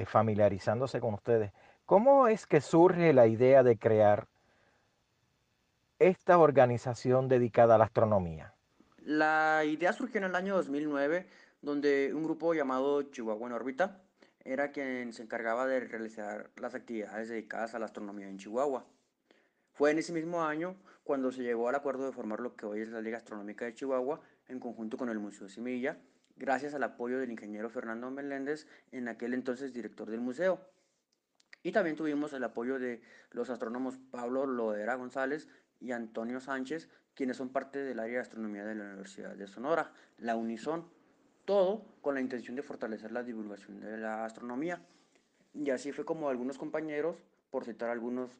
familiarizándose 0.05 0.99
con 0.99 1.13
ustedes. 1.13 1.51
¿Cómo 1.85 2.27
es 2.27 2.47
que 2.47 2.61
surge 2.61 3.13
la 3.13 3.27
idea 3.27 3.61
de 3.61 3.77
crear 3.77 4.27
esta 5.99 6.37
organización 6.37 7.27
dedicada 7.27 7.75
a 7.75 7.77
la 7.77 7.85
astronomía? 7.85 8.53
La 8.97 9.63
idea 9.65 9.91
surgió 9.93 10.19
en 10.19 10.25
el 10.25 10.35
año 10.35 10.55
2009, 10.55 11.27
donde 11.61 12.13
un 12.13 12.23
grupo 12.23 12.53
llamado 12.53 13.03
Chihuahua 13.03 13.47
en 13.47 13.53
órbita 13.53 14.01
era 14.45 14.71
quien 14.71 15.13
se 15.13 15.23
encargaba 15.23 15.67
de 15.67 15.81
realizar 15.81 16.49
las 16.55 16.73
actividades 16.73 17.29
dedicadas 17.29 17.75
a 17.75 17.79
la 17.79 17.85
astronomía 17.85 18.27
en 18.27 18.37
Chihuahua. 18.37 18.85
Fue 19.73 19.91
en 19.91 19.99
ese 19.99 20.13
mismo 20.13 20.41
año 20.41 20.75
cuando 21.03 21.31
se 21.31 21.43
llegó 21.43 21.69
al 21.69 21.75
acuerdo 21.75 22.05
de 22.05 22.11
formar 22.11 22.39
lo 22.39 22.55
que 22.55 22.65
hoy 22.65 22.81
es 22.81 22.89
la 22.89 23.01
Liga 23.01 23.17
Astronómica 23.17 23.65
de 23.65 23.73
Chihuahua 23.73 24.21
en 24.47 24.59
conjunto 24.59 24.97
con 24.97 25.09
el 25.09 25.19
Museo 25.19 25.49
Semilla, 25.49 25.97
gracias 26.35 26.73
al 26.73 26.83
apoyo 26.83 27.19
del 27.19 27.31
ingeniero 27.31 27.69
Fernando 27.69 28.09
Meléndez, 28.09 28.67
en 28.91 29.07
aquel 29.07 29.33
entonces 29.33 29.73
director 29.73 30.09
del 30.09 30.21
museo. 30.21 30.61
Y 31.61 31.71
también 31.71 31.95
tuvimos 31.95 32.33
el 32.33 32.43
apoyo 32.43 32.79
de 32.79 33.01
los 33.31 33.49
astrónomos 33.49 33.97
Pablo 34.11 34.45
Loera 34.45 34.95
González 34.95 35.47
y 35.79 35.91
Antonio 35.91 36.39
Sánchez, 36.39 36.89
quienes 37.13 37.37
son 37.37 37.49
parte 37.49 37.79
del 37.79 37.99
área 37.99 38.15
de 38.15 38.21
astronomía 38.21 38.65
de 38.65 38.75
la 38.75 38.85
Universidad 38.85 39.35
de 39.35 39.47
Sonora, 39.47 39.93
la 40.17 40.35
Unison. 40.35 40.89
Todo 41.45 41.85
con 42.01 42.15
la 42.15 42.21
intención 42.21 42.55
de 42.55 42.63
fortalecer 42.63 43.11
la 43.11 43.23
divulgación 43.23 43.81
de 43.81 43.97
la 43.97 44.25
astronomía. 44.25 44.81
Y 45.53 45.69
así 45.69 45.91
fue 45.91 46.05
como 46.05 46.29
algunos 46.29 46.57
compañeros, 46.57 47.17
por 47.49 47.65
citar 47.65 47.89
algunos 47.89 48.31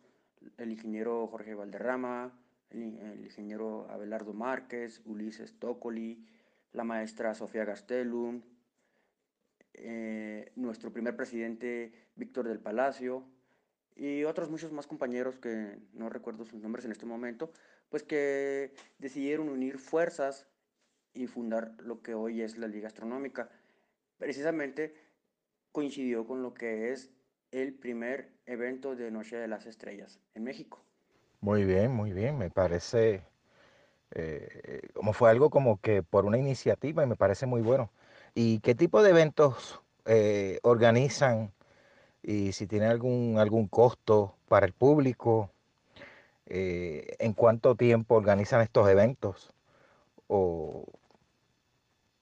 el 0.58 0.72
ingeniero 0.72 1.28
Jorge 1.28 1.54
Valderrama, 1.54 2.34
el, 2.74 3.24
ingeniero 3.24 3.90
Abelardo 3.90 4.34
Márquez, 4.34 5.02
Ulises 5.06 5.58
Tócoli, 5.60 6.26
la 6.72 6.84
maestra 6.84 7.34
Sofía 7.34 7.66
Gastelum, 7.66 8.42
eh, 9.74 10.52
nuestro 10.56 10.92
primer 10.92 11.16
presidente 11.16 11.94
Víctor 12.16 12.48
del 12.48 12.60
Palacio 12.60 13.24
y 13.96 14.24
otros 14.24 14.50
muchos 14.50 14.72
más 14.72 14.88
compañeros 14.88 15.38
que 15.38 15.78
no 15.94 16.10
recuerdo 16.10 16.46
sus 16.46 16.62
nombres 16.62 16.86
en 16.86 16.92
este 16.92 17.06
momento, 17.06 17.52
pues 17.90 18.04
que 18.04 18.74
decidieron 18.98 19.50
unir 19.50 19.78
fuerzas 19.78 20.48
y 21.14 21.28
fundar 21.28 21.76
lo 21.80 22.02
que 22.02 22.16
hoy 22.16 22.42
es 22.42 22.58
la 22.58 22.68
Liga 22.68 22.88
Astronómica. 22.88 23.50
Precisamente 24.18 24.96
coincidió 25.72 26.26
con 26.26 26.42
lo 26.42 26.54
que 26.54 26.92
es 26.92 27.12
el 27.52 27.74
primer 27.74 28.32
evento 28.46 28.96
de 28.96 29.12
Noche 29.12 29.38
de 29.38 29.48
las 29.48 29.68
Estrellas 29.68 30.20
en 30.34 30.44
México. 30.44 30.84
Muy 31.44 31.66
bien, 31.66 31.92
muy 31.92 32.14
bien, 32.14 32.38
me 32.38 32.50
parece, 32.50 33.22
eh, 34.12 34.82
como 34.96 35.14
fue 35.14 35.30
algo 35.32 35.50
como 35.52 35.82
que 35.82 36.04
por 36.04 36.26
una 36.26 36.38
iniciativa 36.40 37.04
y 37.04 37.08
me 37.08 37.18
parece 37.18 37.46
muy 37.48 37.62
bueno. 37.62 37.92
¿Y 38.36 38.60
qué 38.62 38.76
tipo 38.76 39.04
de 39.04 39.12
eventos 39.12 39.82
eh, 40.06 40.60
organizan 40.64 41.54
y 42.24 42.54
si 42.54 42.68
tienen 42.68 42.90
algún, 42.92 43.38
algún 43.40 43.68
costo 43.68 44.38
para 44.50 44.66
el 44.68 44.74
público? 44.74 45.52
Eh, 46.48 47.16
¿En 47.20 47.34
cuánto 47.34 47.76
tiempo 47.76 48.16
organizan 48.16 48.62
estos 48.62 48.90
eventos? 48.90 49.54
O, 50.28 50.86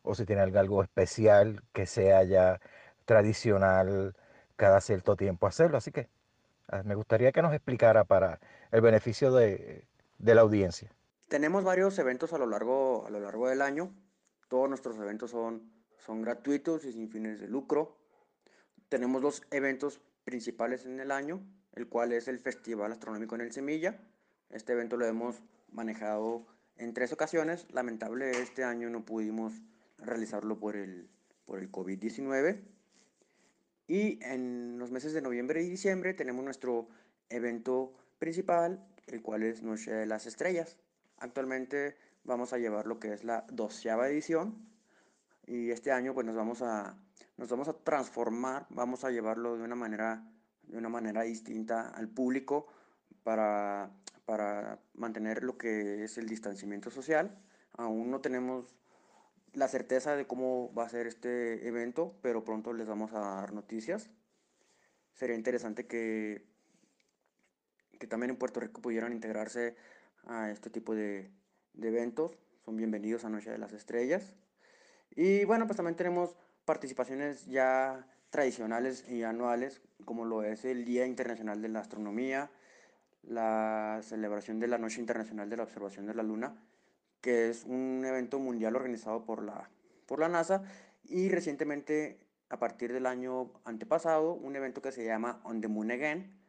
o 0.03 0.15
si 0.15 0.25
tienen 0.25 0.55
algo 0.57 0.83
especial 0.83 1.63
que 1.73 1.85
sea 1.85 2.23
ya 2.23 2.59
tradicional 3.05 4.15
cada 4.55 4.81
cierto 4.81 5.15
tiempo 5.15 5.47
hacerlo. 5.47 5.77
Así 5.77 5.91
que 5.91 6.09
ah, 6.69 6.83
me 6.83 6.95
gustaría 6.95 7.31
que 7.31 7.41
nos 7.41 7.53
explicara 7.53 8.03
para 8.05 8.39
el 8.71 8.81
beneficio 8.81 9.31
de, 9.33 9.85
la 10.19 10.41
audiencia. 10.41 10.89
Tenemos 11.27 11.63
varios 11.63 11.97
eventos 11.99 12.33
a 12.33 12.37
lo 12.37 12.47
largo, 12.47 13.05
a 13.05 13.09
lo 13.09 13.19
largo 13.19 13.47
del 13.49 13.61
año. 13.61 13.93
Todos 14.47 14.69
nuestros 14.69 14.97
eventos 14.97 15.31
son, 15.31 15.71
son 15.97 16.21
gratuitos 16.21 16.85
y 16.85 16.93
sin 16.93 17.09
fines 17.09 17.39
de 17.39 17.47
lucro. 17.47 17.97
Tenemos 18.89 19.21
dos 19.21 19.43
eventos 19.51 20.01
principales 20.23 20.85
en 20.85 20.99
el 20.99 21.11
año, 21.11 21.41
el 21.73 21.87
cual 21.87 22.11
es 22.11 22.27
el 22.27 22.39
Festival 22.39 22.91
Astronómico 22.91 23.35
en 23.35 23.41
el 23.41 23.51
Semilla. 23.51 23.99
Este 24.49 24.73
evento 24.73 24.97
lo 24.97 25.05
hemos 25.05 25.41
manejado 25.71 26.45
en 26.77 26.93
tres 26.93 27.13
ocasiones. 27.13 27.67
Lamentable 27.71 28.31
este 28.31 28.63
año 28.63 28.89
no 28.89 29.05
pudimos 29.05 29.53
realizarlo 29.97 30.59
por 30.59 30.75
el, 30.75 31.09
por 31.45 31.59
el 31.59 31.71
COVID-19. 31.71 32.61
Y 33.87 34.23
en 34.23 34.77
los 34.79 34.91
meses 34.91 35.13
de 35.13 35.21
noviembre 35.21 35.61
y 35.63 35.69
diciembre 35.69 36.13
tenemos 36.13 36.43
nuestro 36.43 36.87
evento 37.29 37.93
principal, 38.21 38.79
el 39.07 39.23
cual 39.23 39.41
es 39.41 39.63
Noche 39.63 39.91
de 39.91 40.05
las 40.05 40.27
Estrellas. 40.27 40.77
Actualmente 41.17 41.95
vamos 42.23 42.53
a 42.53 42.59
llevar 42.59 42.85
lo 42.85 42.99
que 42.99 43.13
es 43.13 43.23
la 43.23 43.47
doceava 43.51 44.07
edición 44.07 44.69
y 45.47 45.71
este 45.71 45.91
año 45.91 46.13
pues 46.13 46.27
nos 46.27 46.35
vamos 46.35 46.61
a, 46.61 46.95
nos 47.37 47.49
vamos 47.49 47.67
a 47.67 47.73
transformar, 47.73 48.67
vamos 48.69 49.03
a 49.05 49.09
llevarlo 49.09 49.57
de 49.57 49.63
una 49.63 49.73
manera, 49.73 50.23
de 50.61 50.77
una 50.77 50.87
manera 50.87 51.23
distinta 51.23 51.89
al 51.89 52.09
público 52.09 52.67
para, 53.23 53.89
para 54.25 54.79
mantener 54.93 55.43
lo 55.43 55.57
que 55.57 56.03
es 56.03 56.19
el 56.19 56.29
distanciamiento 56.29 56.91
social. 56.91 57.35
Aún 57.73 58.11
no 58.11 58.21
tenemos 58.21 58.75
la 59.53 59.67
certeza 59.67 60.15
de 60.15 60.27
cómo 60.27 60.71
va 60.75 60.85
a 60.85 60.89
ser 60.89 61.07
este 61.07 61.67
evento, 61.67 62.15
pero 62.21 62.43
pronto 62.43 62.71
les 62.71 62.87
vamos 62.87 63.13
a 63.13 63.19
dar 63.19 63.51
noticias. 63.51 64.11
Sería 65.15 65.35
interesante 65.35 65.87
que, 65.87 66.50
que 68.01 68.07
también 68.07 68.31
en 68.31 68.35
Puerto 68.35 68.59
Rico 68.59 68.81
pudieran 68.81 69.13
integrarse 69.13 69.75
a 70.25 70.49
este 70.49 70.71
tipo 70.71 70.95
de, 70.95 71.29
eventos. 71.79 72.35
Son 72.65 72.75
bienvenidos 72.75 73.25
a 73.25 73.29
Noche 73.29 73.51
de 73.51 73.59
las 73.59 73.73
Estrellas. 73.73 74.33
Y 75.15 75.45
bueno, 75.45 75.67
pues 75.67 75.77
también 75.77 75.95
tenemos 75.95 76.35
participaciones 76.65 77.45
ya 77.45 78.07
tradicionales 78.31 79.07
y 79.07 79.21
anuales, 79.21 79.81
como 80.03 80.25
lo 80.25 80.41
es 80.41 80.65
el 80.65 80.83
Día 80.83 81.05
Internacional 81.05 81.61
de 81.61 81.69
la 81.69 81.81
Astronomía, 81.81 82.49
la 83.21 83.99
celebración 84.01 84.59
de 84.59 84.67
la 84.67 84.79
Noche 84.79 84.99
Internacional 84.99 85.47
de 85.47 85.57
la 85.57 85.63
Observación 85.63 86.07
de 86.07 86.15
la 86.15 86.23
Luna, 86.23 86.55
que 87.21 87.49
es 87.49 87.65
un 87.65 88.03
evento 88.03 88.39
mundial 88.39 88.75
organizado 88.75 89.25
por 89.25 89.43
la, 89.43 89.69
por 90.07 90.19
la 90.19 90.27
NASA 90.27 90.63
y 91.03 91.29
recientemente, 91.29 92.17
a 92.49 92.57
partir 92.57 92.93
del 92.93 93.05
año 93.05 93.51
antepasado, 93.63 94.33
un 94.33 94.55
evento 94.55 94.81
que 94.81 94.91
se 94.91 95.05
llama 95.05 95.39
On 95.43 95.61
the 95.61 95.67
Moon 95.67 95.91
Again, 95.91 96.40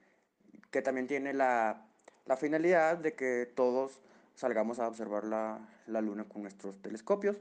que 0.73 0.83
también 0.83 1.07
tiene 1.07 1.35
la, 1.35 1.87
la 2.27 2.37
finalidad 2.37 2.97
de 2.97 3.15
que 3.15 3.47
todos 3.55 4.01
salgamos 4.35 4.81
a 4.81 4.89
observar 4.89 5.25
la, 5.25 5.61
la, 5.87 6.01
luna 6.01 6.25
con 6.25 6.43
nuestros 6.43 6.81
telescopios, 6.81 7.41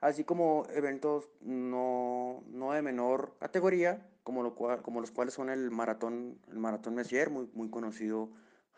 así 0.00 0.24
como 0.24 0.66
eventos 0.74 1.30
no, 1.40 2.42
no 2.48 2.72
de 2.72 2.82
menor 2.82 3.36
categoría, 3.38 4.06
como, 4.24 4.42
lo 4.42 4.54
cual, 4.56 4.82
como 4.82 5.00
los 5.00 5.12
cuales 5.12 5.34
son 5.34 5.50
el 5.50 5.70
Maratón, 5.70 6.38
el 6.50 6.58
Maratón 6.58 6.96
Messier, 6.96 7.30
muy, 7.30 7.48
muy 7.54 7.70
conocido 7.70 8.28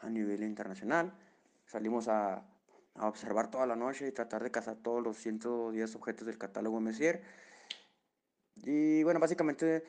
a 0.03 0.11
nivel 0.11 0.43
internacional. 0.43 1.13
Salimos 1.65 2.07
a, 2.09 2.45
a 2.97 3.09
observar 3.09 3.51
toda 3.51 3.67
la 3.67 3.77
noche 3.77 4.07
y 4.07 4.13
tratar 4.13 4.43
de 4.43 4.51
cazar 4.51 4.77
todos 4.77 5.03
los 5.03 5.17
110 5.17 5.97
objetos 5.97 6.27
del 6.27 6.37
catálogo 6.37 6.81
Messier. 6.81 7.23
Y 8.57 9.03
bueno, 9.05 9.21
básicamente 9.21 9.85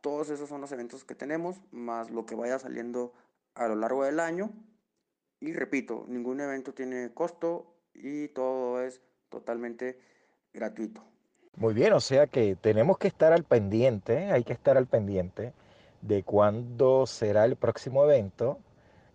todos 0.00 0.30
esos 0.30 0.48
son 0.48 0.60
los 0.60 0.72
eventos 0.72 1.04
que 1.04 1.14
tenemos, 1.14 1.60
más 1.70 2.10
lo 2.10 2.24
que 2.24 2.34
vaya 2.34 2.58
saliendo 2.58 3.12
a 3.54 3.68
lo 3.68 3.76
largo 3.76 4.04
del 4.04 4.20
año. 4.20 4.50
Y 5.40 5.52
repito, 5.52 6.04
ningún 6.08 6.40
evento 6.40 6.72
tiene 6.72 7.12
costo 7.12 7.74
y 7.94 8.28
todo 8.28 8.82
es 8.82 9.00
totalmente 9.28 9.98
gratuito. 10.52 11.02
Muy 11.56 11.74
bien, 11.74 11.92
o 11.92 12.00
sea 12.00 12.26
que 12.26 12.56
tenemos 12.56 12.96
que 12.98 13.08
estar 13.08 13.32
al 13.32 13.44
pendiente, 13.44 14.30
hay 14.30 14.44
que 14.44 14.52
estar 14.52 14.76
al 14.78 14.86
pendiente 14.86 15.52
de 16.00 16.22
cuándo 16.22 17.06
será 17.06 17.44
el 17.44 17.56
próximo 17.56 18.04
evento, 18.04 18.58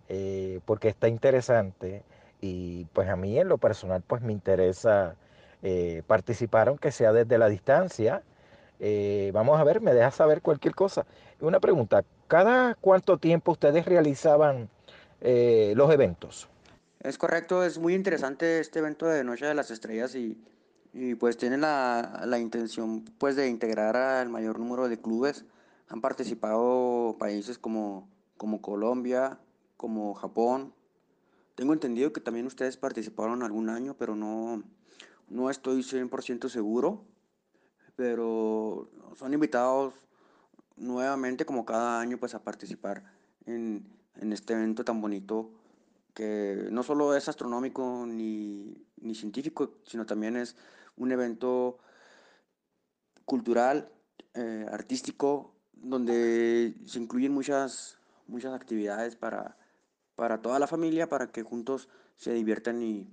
eh, 0.08 0.60
porque 0.66 0.90
está 0.90 1.08
interesante 1.08 2.04
y 2.40 2.86
pues 2.94 3.10
a 3.10 3.16
mí 3.16 3.40
en 3.40 3.48
lo 3.48 3.58
personal 3.58 4.04
pues 4.06 4.22
me 4.22 4.32
interesa 4.32 5.16
eh, 5.64 6.04
participar 6.06 6.68
aunque 6.70 6.92
sea 6.92 7.12
desde 7.12 7.38
la 7.38 7.50
distancia. 7.50 8.24
Eh, 8.80 9.32
vamos 9.34 9.60
a 9.60 9.64
ver, 9.64 9.82
me 9.82 9.94
deja 9.94 10.12
saber 10.12 10.42
cualquier 10.42 10.76
cosa. 10.76 11.06
Una 11.42 11.60
pregunta, 11.60 12.04
¿cada 12.28 12.76
cuánto 12.76 13.18
tiempo 13.18 13.54
ustedes 13.54 13.86
realizaban 13.86 14.70
eh, 15.22 15.74
los 15.76 15.92
eventos? 15.92 16.48
Es 17.00 17.18
correcto, 17.18 17.64
es 17.64 17.78
muy 17.78 17.94
interesante 17.94 18.60
este 18.60 18.80
evento 18.80 19.06
de 19.06 19.24
Noche 19.24 19.46
de 19.46 19.54
las 19.54 19.72
Estrellas 19.72 20.16
y, 20.16 20.38
pues 21.20 21.38
tienen 21.38 21.62
la, 21.62 22.24
la, 22.26 22.40
intención 22.40 23.06
pues 23.20 23.36
de 23.36 23.48
integrar 23.48 23.96
al 23.96 24.30
mayor 24.30 24.60
número 24.60 24.90
de 24.90 25.00
clubes. 25.00 25.46
Han 25.90 26.02
participado 26.02 27.16
países 27.20 27.60
como, 27.60 28.10
como 28.36 28.62
Colombia, 28.62 29.40
como 29.78 30.16
Japón. 30.16 30.74
Tengo 31.56 31.74
entendido 31.74 32.14
que 32.14 32.20
también 32.20 32.48
ustedes 32.48 32.78
participaron 32.78 33.44
algún 33.44 33.70
año, 33.70 33.96
pero 33.98 34.16
no, 34.16 34.64
no 35.30 35.50
estoy 35.52 35.82
100% 35.82 36.50
seguro. 36.50 37.06
Pero 37.96 38.90
son 39.16 39.34
invitados 39.34 39.94
nuevamente 40.78 41.46
como 41.46 41.66
cada 41.66 42.00
año 42.00 42.18
pues 42.18 42.34
a 42.36 42.44
participar 42.44 43.04
en, 43.46 43.86
en 44.16 44.34
este 44.34 44.54
evento 44.54 44.84
tan 44.84 45.02
bonito 45.02 45.52
que 46.14 46.68
no 46.72 46.82
solo 46.82 47.16
es 47.16 47.30
astronómico 47.30 48.06
ni, 48.08 48.76
ni 49.02 49.14
científico, 49.14 49.76
sino 49.86 50.06
también 50.06 50.36
es 50.36 50.56
un 50.96 51.12
evento 51.12 51.78
cultural, 53.26 53.92
eh, 54.34 54.66
artístico, 54.72 55.54
donde 55.74 56.74
se 56.86 57.00
incluyen 57.00 57.34
muchas, 57.34 58.00
muchas 58.26 58.54
actividades 58.54 59.16
para, 59.16 59.58
para 60.16 60.42
toda 60.42 60.58
la 60.58 60.66
familia, 60.66 61.08
para 61.08 61.32
que 61.32 61.44
juntos 61.44 61.88
se 62.16 62.34
diviertan 62.34 62.82
y, 62.82 63.08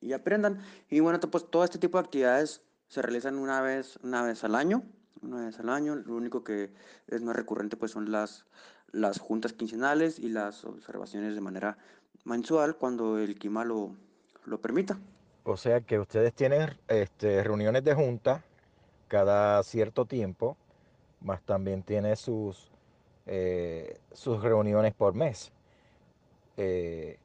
y 0.00 0.12
aprendan. 0.12 0.60
Y 0.90 1.00
bueno, 1.00 1.20
pues 1.20 1.50
todo 1.50 1.64
este 1.64 1.78
tipo 1.78 1.96
de 1.96 2.04
actividades 2.04 2.60
se 2.88 3.00
realizan 3.00 3.38
una 3.38 3.62
vez, 3.62 3.98
una 4.02 4.22
vez 4.22 4.44
al 4.44 4.54
año, 4.56 4.82
una 5.22 5.44
vez 5.46 5.58
al 5.58 5.68
año. 5.68 5.94
Lo 5.94 6.14
único 6.14 6.44
que 6.44 6.72
es 7.08 7.22
más 7.22 7.36
recurrente 7.36 7.76
pues 7.76 7.92
son 7.92 8.10
las, 8.10 8.44
las 8.90 9.18
juntas 9.18 9.52
quincenales 9.52 10.18
y 10.18 10.28
las 10.28 10.64
observaciones 10.64 11.34
de 11.34 11.40
manera 11.40 11.78
mensual 12.24 12.76
cuando 12.76 13.18
el 13.18 13.38
clima 13.38 13.64
lo, 13.64 13.96
lo 14.44 14.60
permita. 14.60 14.98
O 15.44 15.56
sea 15.56 15.80
que 15.80 15.98
ustedes 15.98 16.32
tienen 16.34 16.70
este, 16.88 17.42
reuniones 17.42 17.82
de 17.82 17.94
junta 17.94 18.44
cada 19.08 19.62
cierto 19.64 20.06
tiempo, 20.06 20.56
más 21.20 21.42
también 21.42 21.82
tiene 21.82 22.16
sus, 22.16 22.70
eh, 23.26 23.98
sus 24.12 24.42
reuniones 24.42 24.94
por 24.94 25.14
mes. 25.14 25.52
Eh, 26.56 27.18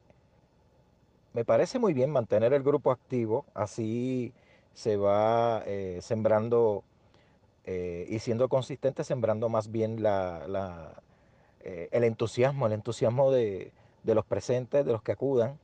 me 1.32 1.44
parece 1.44 1.78
muy 1.78 1.94
bien 1.94 2.10
mantener 2.10 2.52
el 2.52 2.62
grupo 2.62 2.90
activo, 2.90 3.46
así 3.54 4.32
se 4.74 4.96
va 4.96 5.62
eh, 5.66 6.00
sembrando 6.02 6.84
eh, 7.70 8.06
y 8.08 8.18
siendo 8.20 8.48
consistente, 8.48 9.04
sembrando 9.04 9.50
más 9.50 9.70
bien 9.70 10.02
la, 10.02 11.02
eh, 11.60 11.90
el 11.92 12.04
entusiasmo, 12.04 12.66
el 12.66 12.72
entusiasmo 12.72 13.30
de, 13.30 13.72
de 14.04 14.14
los 14.14 14.24
presentes, 14.24 14.86
de 14.86 14.92
los 14.92 15.02
que 15.02 15.12
acudan. 15.12 15.58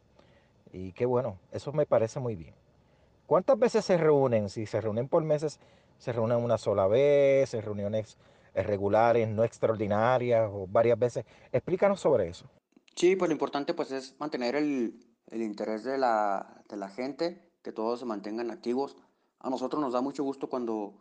Y 0.71 0.93
qué 0.93 1.07
bueno, 1.07 1.39
eso 1.51 1.73
me 1.73 1.87
parece 1.87 2.21
muy 2.21 2.37
bien. 2.37 2.55
¿Cuántas 3.27 3.59
veces 3.59 3.87
se 3.87 3.97
reúnen? 3.97 4.51
Si 4.51 4.67
se 4.67 4.83
reúnen 4.83 5.09
por 5.09 5.25
meses, 5.25 5.61
se 5.97 6.13
reúnen 6.13 6.45
una 6.45 6.59
sola 6.59 6.87
vez, 6.87 7.55
en 7.55 7.63
reuniones 7.63 8.19
regulares, 8.55 9.27
no 9.27 9.43
extraordinarias 9.43 10.51
o 10.53 10.67
varias 10.67 10.99
veces. 10.99 11.25
Explícanos 11.53 12.01
sobre 12.01 12.29
eso. 12.29 12.45
Sí, 12.95 13.17
pues 13.17 13.31
lo 13.31 13.33
importante 13.33 13.73
pues 13.73 13.93
es 13.93 14.15
mantener 14.21 14.57
el, 14.57 15.01
el 15.31 15.41
interés 15.41 15.85
de 15.85 15.97
la, 15.97 16.63
de 16.69 16.77
la 16.77 16.91
gente, 16.91 17.49
que 17.63 17.73
todos 17.73 18.01
se 18.01 18.05
mantengan 18.05 18.51
activos. 18.51 18.95
A 19.41 19.49
nosotros 19.49 19.81
nos 19.81 19.95
da 19.95 20.03
mucho 20.03 20.23
gusto 20.23 20.51
cuando, 20.51 20.95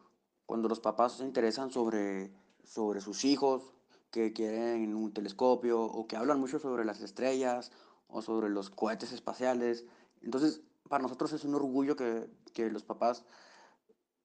cuando 0.45 0.69
los 0.69 0.79
papás 0.79 1.17
se 1.17 1.23
interesan 1.23 1.71
sobre, 1.71 2.32
sobre 2.63 3.01
sus 3.01 3.25
hijos, 3.25 3.73
que 4.12 4.32
quieren 4.32 4.95
un 4.95 5.12
telescopio 5.12 5.82
o 5.82 6.08
que 6.08 6.15
hablan 6.15 6.39
mucho 6.39 6.60
sobre 6.60 6.86
las 6.86 7.01
estrellas 7.01 7.71
o 8.08 8.21
sobre 8.21 8.49
los 8.49 8.69
cohetes 8.69 9.12
espaciales. 9.12 9.86
Entonces, 10.21 10.62
para 10.88 11.01
nosotros 11.01 11.34
es 11.34 11.43
un 11.43 11.56
orgullo 11.56 11.95
que, 11.95 12.29
que 12.53 12.69
los 12.69 12.84
papás 12.84 13.25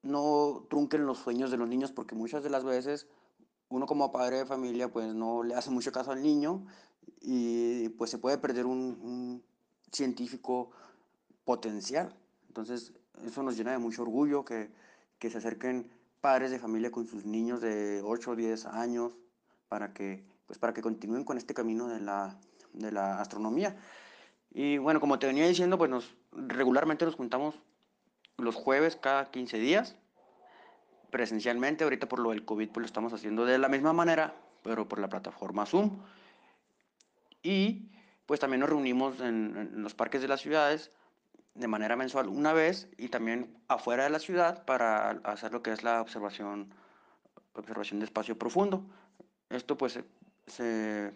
no 0.02 0.66
trunquen 0.68 1.06
los 1.06 1.18
sueños 1.18 1.50
de 1.50 1.56
los 1.56 1.68
niños 1.68 1.90
porque 1.90 2.14
muchas 2.14 2.42
de 2.42 2.50
las 2.50 2.64
veces 2.64 3.08
uno 3.70 3.86
como 3.86 4.12
padre 4.12 4.38
de 4.38 4.46
familia 4.46 4.92
pues 4.92 5.14
no 5.14 5.42
le 5.42 5.54
hace 5.54 5.70
mucho 5.70 5.90
caso 5.90 6.12
al 6.12 6.22
niño 6.22 6.66
y 7.20 7.88
pues 7.90 8.10
se 8.10 8.18
puede 8.18 8.38
perder 8.38 8.66
un, 8.66 8.98
un 9.02 9.44
científico 9.90 10.70
potencial. 11.44 12.14
Entonces 12.48 12.92
eso 13.24 13.42
nos 13.42 13.56
llena 13.56 13.72
de 13.72 13.78
mucho 13.78 14.02
orgullo 14.02 14.44
que, 14.44 14.70
que 15.18 15.30
se 15.30 15.38
acerquen 15.38 15.90
padres 16.20 16.50
de 16.50 16.58
familia 16.58 16.90
con 16.90 17.06
sus 17.06 17.24
niños 17.24 17.60
de 17.60 18.00
8 18.04 18.30
o 18.30 18.36
10 18.36 18.66
años 18.66 19.16
para 19.68 19.92
que, 19.92 20.24
pues 20.46 20.58
para 20.58 20.72
que 20.72 20.82
continúen 20.82 21.24
con 21.24 21.38
este 21.38 21.54
camino 21.54 21.88
de 21.88 22.00
la, 22.00 22.38
de 22.72 22.92
la 22.92 23.20
astronomía. 23.20 23.76
Y 24.50 24.78
bueno, 24.78 25.00
como 25.00 25.18
te 25.18 25.26
venía 25.26 25.46
diciendo, 25.46 25.78
pues 25.78 25.90
nos, 25.90 26.14
regularmente 26.32 27.04
nos 27.04 27.14
juntamos 27.14 27.54
los 28.36 28.54
jueves 28.54 28.96
cada 28.96 29.30
15 29.30 29.58
días, 29.58 29.96
presencialmente, 31.10 31.84
ahorita 31.84 32.08
por 32.08 32.20
lo 32.20 32.30
del 32.30 32.44
COVID 32.44 32.68
pues 32.68 32.82
lo 32.82 32.86
estamos 32.86 33.12
haciendo 33.12 33.44
de 33.44 33.58
la 33.58 33.68
misma 33.68 33.92
manera, 33.92 34.34
pero 34.62 34.88
por 34.88 34.98
la 34.98 35.08
plataforma 35.08 35.66
Zoom. 35.66 35.98
Y 37.42 37.90
pues 38.26 38.40
también 38.40 38.60
nos 38.60 38.68
reunimos 38.68 39.20
en, 39.20 39.56
en 39.56 39.82
los 39.82 39.94
parques 39.94 40.22
de 40.22 40.28
las 40.28 40.40
ciudades 40.40 40.90
de 41.58 41.68
manera 41.68 41.96
mensual 41.96 42.28
una 42.28 42.52
vez 42.52 42.88
y 42.96 43.08
también 43.08 43.56
afuera 43.66 44.04
de 44.04 44.10
la 44.10 44.20
ciudad 44.20 44.64
para 44.64 45.10
hacer 45.24 45.52
lo 45.52 45.62
que 45.62 45.72
es 45.72 45.82
la 45.82 46.00
observación, 46.00 46.72
observación 47.54 47.98
de 47.98 48.06
espacio 48.06 48.38
profundo. 48.38 48.84
Esto 49.50 49.76
pues 49.76 49.98
se, 50.46 51.12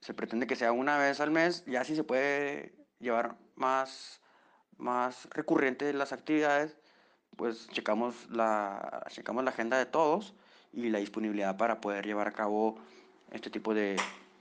se 0.00 0.14
pretende 0.14 0.46
que 0.46 0.56
sea 0.56 0.72
una 0.72 0.98
vez 0.98 1.20
al 1.20 1.30
mes, 1.30 1.64
ya 1.66 1.84
si 1.84 1.94
se 1.94 2.02
puede 2.02 2.74
llevar 2.98 3.36
más, 3.54 4.20
más 4.78 5.28
recurrente 5.30 5.92
las 5.92 6.12
actividades, 6.12 6.76
pues 7.36 7.68
checamos 7.68 8.28
la, 8.30 9.04
checamos 9.10 9.44
la 9.44 9.50
agenda 9.50 9.78
de 9.78 9.86
todos 9.86 10.34
y 10.72 10.88
la 10.90 10.98
disponibilidad 10.98 11.56
para 11.56 11.80
poder 11.80 12.04
llevar 12.04 12.26
a 12.26 12.32
cabo 12.32 12.78
este 13.30 13.48
tipo 13.48 13.74
de, 13.74 13.96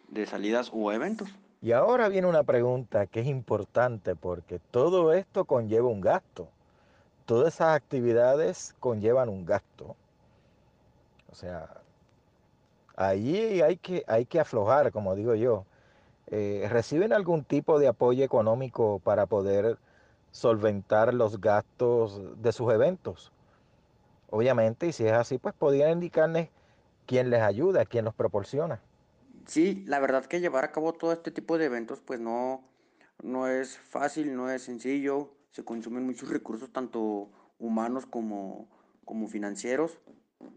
de 0.07 0.25
salidas 0.25 0.71
o 0.73 0.91
eventos. 0.91 1.29
Y 1.61 1.73
ahora 1.73 2.09
viene 2.09 2.27
una 2.27 2.43
pregunta 2.43 3.05
que 3.05 3.19
es 3.19 3.27
importante 3.27 4.15
porque 4.15 4.57
todo 4.57 5.13
esto 5.13 5.45
conlleva 5.45 5.87
un 5.87 6.01
gasto. 6.01 6.47
Todas 7.27 7.53
esas 7.55 7.75
actividades 7.75 8.75
conllevan 8.79 9.29
un 9.29 9.45
gasto. 9.45 9.95
O 11.31 11.35
sea, 11.35 11.81
allí 12.95 13.61
hay 13.61 13.77
que, 13.77 14.03
hay 14.07 14.25
que 14.25 14.39
aflojar, 14.39 14.91
como 14.91 15.15
digo 15.15 15.35
yo. 15.35 15.65
Eh, 16.27 16.67
¿Reciben 16.67 17.13
algún 17.13 17.43
tipo 17.43 17.77
de 17.77 17.87
apoyo 17.89 18.23
económico 18.23 18.99
para 19.03 19.27
poder 19.27 19.77
solventar 20.31 21.13
los 21.13 21.39
gastos 21.39 22.41
de 22.41 22.51
sus 22.53 22.73
eventos? 22.73 23.31
Obviamente, 24.31 24.87
y 24.87 24.93
si 24.93 25.05
es 25.05 25.13
así, 25.13 25.37
pues 25.37 25.53
podrían 25.53 25.91
indicarles 25.91 26.49
quién 27.05 27.29
les 27.29 27.41
ayuda, 27.41 27.85
quién 27.85 28.05
los 28.05 28.15
proporciona. 28.15 28.81
Sí, 29.47 29.83
la 29.87 29.99
verdad 29.99 30.25
que 30.25 30.39
llevar 30.39 30.63
a 30.63 30.71
cabo 30.71 30.93
todo 30.93 31.13
este 31.13 31.31
tipo 31.31 31.57
de 31.57 31.65
eventos 31.65 31.99
pues 32.01 32.19
no, 32.19 32.63
no 33.23 33.47
es 33.47 33.77
fácil, 33.77 34.35
no 34.35 34.49
es 34.49 34.63
sencillo, 34.63 35.33
se 35.51 35.63
consumen 35.63 36.05
muchos 36.05 36.29
recursos 36.29 36.71
tanto 36.71 37.31
humanos 37.59 38.05
como, 38.05 38.69
como 39.05 39.27
financieros. 39.27 39.99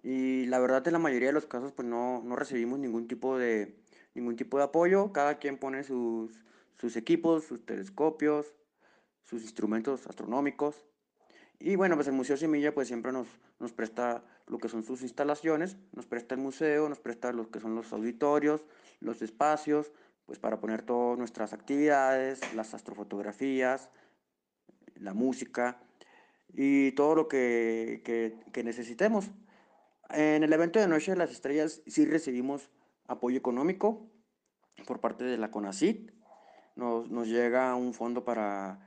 Y 0.03 0.47
la 0.47 0.59
verdad 0.61 0.87
en 0.87 0.95
la 0.95 0.99
mayoría 0.99 1.29
de 1.29 1.35
los 1.35 1.47
casos 1.47 1.73
pues 1.73 1.87
no, 1.87 2.23
no 2.23 2.37
recibimos 2.37 2.79
ningún 2.79 3.07
tipo 3.09 3.39
de, 3.39 3.77
ningún 4.15 4.37
tipo 4.37 4.59
de 4.59 4.65
apoyo, 4.65 5.13
cada 5.13 5.39
quien 5.39 5.59
pone 5.59 5.85
sus, 5.85 6.45
sus 6.79 6.97
equipos, 6.97 7.45
sus 7.45 7.65
telescopios, 7.65 8.55
sus 9.23 9.43
instrumentos 9.43 10.07
astronómicos. 10.07 10.87
Y 11.59 11.77
bueno, 11.77 11.97
pues 11.97 12.09
el 12.09 12.15
Museo 12.15 12.37
Semilla 12.37 12.75
pues 12.75 12.89
siempre 12.89 13.13
nos, 13.13 13.27
nos 13.59 13.73
presta 13.73 14.25
lo 14.47 14.59
que 14.59 14.69
son 14.69 14.83
sus 14.83 15.03
instalaciones, 15.03 15.77
nos 15.93 16.07
presta 16.07 16.35
el 16.35 16.41
museo, 16.41 16.89
nos 16.89 17.01
presta 17.01 17.33
lo 17.33 17.51
que 17.51 17.61
son 17.61 17.75
los 17.75 17.93
auditorios, 17.93 18.63
los 19.01 19.23
espacios, 19.23 19.93
pues 20.27 20.39
para 20.39 20.61
poner 20.61 20.83
todas 20.83 21.19
nuestras 21.19 21.53
actividades, 21.53 22.55
las 22.55 22.75
astrofotografías, 22.75 23.91
la 24.97 25.15
música 25.15 25.81
y 26.53 26.93
todo 26.93 27.15
lo 27.15 27.29
que, 27.29 28.03
que, 28.05 28.39
que 28.53 28.65
necesitemos. 28.65 29.31
En 30.11 30.43
el 30.43 30.53
evento 30.53 30.79
de 30.79 30.89
Noche 30.89 31.13
de 31.13 31.19
las 31.19 31.31
Estrellas 31.31 31.83
sí 31.87 32.05
recibimos 32.05 32.71
apoyo 33.07 33.39
económico 33.39 34.11
por 34.87 35.01
parte 35.01 35.25
de 35.25 35.39
la 35.39 35.51
CONACIT. 35.51 36.13
Nos, 36.77 37.11
nos 37.11 37.29
llega 37.29 37.75
un 37.75 37.95
fondo 37.95 38.25
para, 38.25 38.81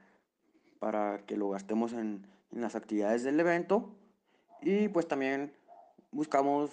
para 0.80 1.26
que 1.26 1.38
lo 1.38 1.50
gastemos 1.50 1.94
en, 1.94 2.28
en 2.52 2.62
las 2.62 2.76
actividades 2.76 3.24
del 3.24 3.40
evento 3.40 3.96
y 4.62 4.88
pues 4.90 5.08
también 5.08 5.54
buscamos 6.12 6.72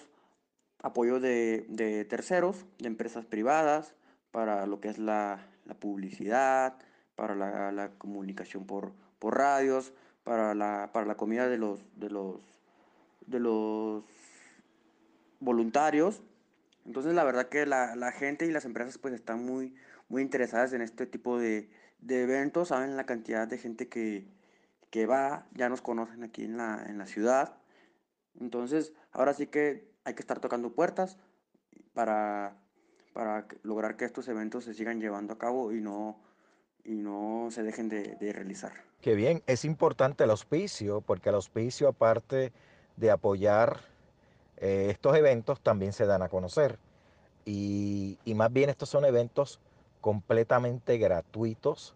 apoyo 0.81 1.19
de, 1.19 1.65
de 1.69 2.05
terceros, 2.05 2.65
de 2.79 2.87
empresas 2.87 3.25
privadas, 3.25 3.95
para 4.31 4.65
lo 4.65 4.79
que 4.81 4.89
es 4.89 4.97
la, 4.97 5.47
la 5.65 5.75
publicidad, 5.75 6.77
para 7.15 7.35
la, 7.71 7.91
comunicación 7.97 8.65
por, 8.65 8.91
por 9.19 9.37
radios, 9.37 9.93
para 10.23 10.53
la, 10.53 10.89
para 10.93 11.05
la 11.05 11.15
comida 11.15 11.47
de 11.47 11.57
los, 11.57 11.79
de 11.95 12.09
los, 12.09 12.41
de 13.25 13.39
los 13.39 14.03
voluntarios. 15.39 16.21
Entonces 16.85 17.13
la 17.13 17.23
verdad 17.23 17.49
que 17.49 17.65
la, 17.65 17.95
la 17.95 18.11
gente 18.11 18.45
y 18.45 18.51
las 18.51 18.65
empresas 18.65 18.97
pues 18.97 19.13
están 19.13 19.45
muy, 19.45 19.73
muy 20.09 20.21
interesadas 20.21 20.73
en 20.73 20.81
este 20.81 21.05
tipo 21.05 21.39
de, 21.39 21.69
de 21.99 22.23
eventos, 22.23 22.67
saben 22.67 22.97
la 22.97 23.05
cantidad 23.05 23.47
de 23.47 23.57
gente 23.57 23.87
que, 23.87 24.27
que 24.89 25.05
va, 25.05 25.47
ya 25.53 25.69
nos 25.69 25.81
conocen 25.81 26.23
aquí 26.23 26.43
en 26.43 26.57
la, 26.57 26.85
en 26.87 26.97
la 26.97 27.07
ciudad. 27.07 27.55
Entonces, 28.39 28.93
ahora 29.11 29.33
sí 29.33 29.47
que 29.47 29.91
hay 30.03 30.13
que 30.13 30.21
estar 30.21 30.39
tocando 30.39 30.73
puertas 30.73 31.17
para, 31.93 32.57
para 33.13 33.47
lograr 33.63 33.97
que 33.97 34.05
estos 34.05 34.27
eventos 34.27 34.65
se 34.65 34.73
sigan 34.73 34.99
llevando 34.99 35.33
a 35.33 35.37
cabo 35.37 35.71
y 35.71 35.81
no, 35.81 36.19
y 36.83 36.95
no 36.95 37.47
se 37.51 37.63
dejen 37.63 37.89
de, 37.89 38.15
de 38.15 38.33
realizar. 38.33 38.73
Qué 39.01 39.15
bien, 39.15 39.43
es 39.47 39.65
importante 39.65 40.23
el 40.23 40.31
auspicio, 40.31 41.01
porque 41.01 41.29
el 41.29 41.35
auspicio, 41.35 41.87
aparte 41.87 42.51
de 42.97 43.11
apoyar 43.11 43.81
eh, 44.57 44.87
estos 44.89 45.15
eventos, 45.15 45.61
también 45.61 45.93
se 45.93 46.05
dan 46.05 46.21
a 46.21 46.29
conocer. 46.29 46.79
Y, 47.45 48.17
y 48.25 48.33
más 48.33 48.51
bien 48.51 48.69
estos 48.69 48.89
son 48.89 49.05
eventos 49.05 49.59
completamente 50.01 50.97
gratuitos 50.97 51.95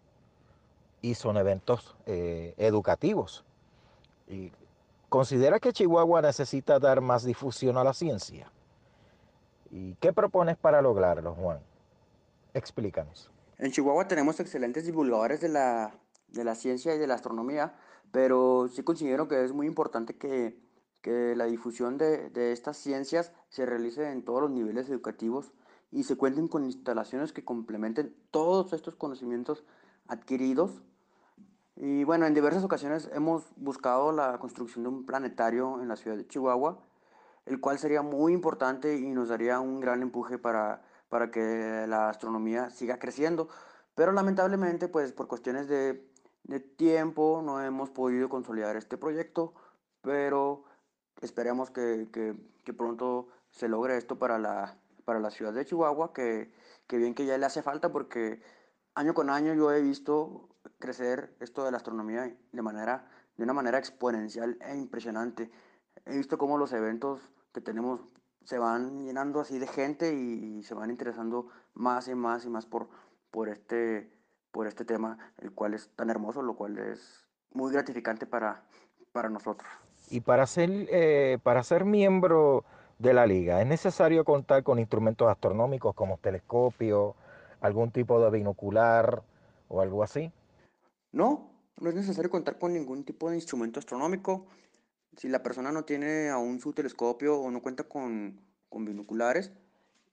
y 1.02 1.16
son 1.16 1.38
eventos 1.38 1.96
eh, 2.06 2.54
educativos. 2.58 3.44
¿Considera 5.10 5.60
que 5.60 5.74
Chihuahua 5.74 6.22
necesita 6.22 6.78
dar 6.78 7.02
más 7.02 7.24
difusión 7.24 7.78
a 7.78 7.84
la 7.84 7.94
ciencia? 7.94 8.52
¿Y 9.72 9.96
qué 9.96 10.14
propones 10.14 10.56
para 10.56 10.84
lograrlo, 10.84 11.34
Juan? 11.34 11.60
Explícanos. 12.54 13.32
En 13.58 13.72
Chihuahua 13.72 14.08
tenemos 14.08 14.40
excelentes 14.40 14.86
divulgadores 14.86 15.42
de 15.42 15.50
la, 15.50 15.96
de 16.28 16.44
la 16.44 16.54
ciencia 16.54 16.94
y 16.94 17.00
de 17.00 17.08
la 17.08 17.16
astronomía, 17.16 17.76
pero 18.12 18.68
sí 18.68 18.84
considero 18.84 19.28
que 19.28 19.44
es 19.44 19.52
muy 19.52 19.66
importante 19.66 20.16
que, 20.16 20.58
la 21.04 21.46
difusión 21.46 21.98
de, 21.98 22.30
de, 22.30 22.52
estas 22.52 22.78
ciencias 22.78 23.32
se 23.48 23.66
realice 23.66 24.12
en 24.12 24.24
todos 24.24 24.42
los 24.42 24.52
niveles 24.52 24.90
educativos 24.90 25.54
y 25.92 26.04
se 26.04 26.18
cuenten 26.18 26.48
con 26.48 26.66
instalaciones 26.66 27.34
que 27.34 27.44
complementen 27.44 28.16
todos 28.30 28.74
estos 28.74 28.96
conocimientos 28.96 29.64
adquiridos. 30.08 30.84
Y 31.82 32.04
bueno, 32.04 32.26
en 32.26 32.34
diversas 32.34 32.66
ocasiones 32.66 33.10
hemos 33.14 33.46
buscado 33.56 34.12
la 34.12 34.38
construcción 34.38 34.84
de 34.84 34.90
un 34.90 35.06
planetario 35.06 35.82
en 35.82 35.88
la 35.88 35.96
ciudad 35.96 36.18
de 36.18 36.28
Chihuahua, 36.28 36.78
el 37.46 37.62
cual 37.62 37.80
sería 37.80 38.02
muy 38.02 38.34
importante 38.34 38.98
y 38.98 39.14
nos 39.14 39.30
daría 39.30 39.62
un 39.62 39.80
gran 39.80 40.02
empuje 40.02 40.38
para, 40.38 40.82
para 41.08 41.32
que 41.32 41.86
la 41.88 42.10
astronomía 42.10 42.70
siga 42.70 43.00
creciendo. 43.00 43.48
Pero 43.96 44.12
lamentablemente, 44.12 44.90
pues 44.90 45.14
por 45.14 45.30
cuestiones 45.30 45.70
de, 45.70 46.06
de 46.44 46.60
tiempo 46.60 47.42
no 47.42 47.62
hemos 47.64 47.90
podido 47.90 48.28
consolidar 48.28 48.76
este 48.76 48.98
proyecto, 48.98 49.54
pero 50.02 50.66
esperemos 51.22 51.72
que, 51.72 52.10
que, 52.12 52.36
que 52.66 52.74
pronto 52.74 53.30
se 53.52 53.70
logre 53.70 53.96
esto 53.96 54.20
para 54.20 54.38
la, 54.38 54.76
para 55.06 55.22
la 55.22 55.32
ciudad 55.32 55.54
de 55.54 55.64
Chihuahua, 55.64 56.12
que, 56.12 56.52
que 56.88 56.98
bien 56.98 57.16
que 57.16 57.26
ya 57.26 57.38
le 57.38 57.46
hace 57.46 57.62
falta 57.62 57.90
porque 57.90 58.42
año 58.96 59.14
con 59.14 59.30
año 59.30 59.54
yo 59.54 59.72
he 59.72 59.82
visto 59.82 60.50
crecer 60.80 61.36
esto 61.40 61.64
de 61.66 61.72
la 61.72 61.78
astronomía 61.78 62.36
de, 62.52 62.62
manera, 62.62 63.10
de 63.38 63.44
una 63.44 63.54
manera 63.54 63.78
exponencial 63.78 64.58
e 64.62 64.76
impresionante. 64.76 65.52
He 66.06 66.18
visto 66.18 66.38
cómo 66.38 66.58
los 66.58 66.74
eventos 66.74 67.22
que 67.54 67.62
tenemos 67.62 68.02
se 68.44 68.58
van 68.58 69.06
llenando 69.06 69.40
así 69.40 69.60
de 69.60 69.68
gente 69.68 70.14
y, 70.14 70.64
se 70.64 70.74
van 70.74 70.90
interesando 70.90 71.48
más 71.74 72.08
y 72.08 72.16
más 72.16 72.46
y 72.46 72.50
más 72.50 72.66
por, 72.66 72.90
por, 73.32 73.50
este, 73.50 74.12
por 74.52 74.68
este 74.68 74.86
tema, 74.86 75.18
el 75.38 75.52
cual 75.52 75.74
es 75.74 75.90
tan 75.96 76.10
hermoso, 76.10 76.42
lo 76.42 76.56
cual 76.56 76.78
es 76.78 77.26
muy 77.52 77.72
gratificante 77.72 78.26
para, 78.26 78.64
para 79.12 79.30
nosotros. 79.30 79.70
Y 80.10 80.22
para 80.22 80.48
ser, 80.48 80.70
eh, 80.90 81.38
para 81.44 81.64
ser 81.64 81.86
miembro 81.86 82.66
de 83.00 83.14
la 83.14 83.26
liga. 83.26 83.62
¿Es 83.62 83.68
necesario 83.68 84.26
contar 84.26 84.64
con 84.64 84.78
instrumentos 84.78 85.28
astronómicos 85.30 85.96
como 85.96 86.18
telescopio, 86.18 87.16
algún 87.62 87.92
tipo 87.92 88.22
de 88.22 88.30
binocular 88.30 89.24
o 89.70 89.82
algo 89.82 90.04
así? 90.04 90.32
No, 91.12 91.52
no 91.80 91.90
es 91.90 91.96
necesario 91.96 92.30
contar 92.30 92.60
con 92.60 92.74
ningún 92.74 93.04
tipo 93.04 93.30
de 93.30 93.36
instrumento 93.36 93.80
astronómico. 93.80 94.46
Si 95.18 95.28
la 95.28 95.42
persona 95.42 95.72
no 95.72 95.84
tiene 95.84 96.30
aún 96.30 96.60
su 96.60 96.72
telescopio 96.72 97.40
o 97.40 97.50
no 97.50 97.64
cuenta 97.64 97.84
con, 97.84 98.40
con 98.70 98.86
binoculares, 98.86 99.52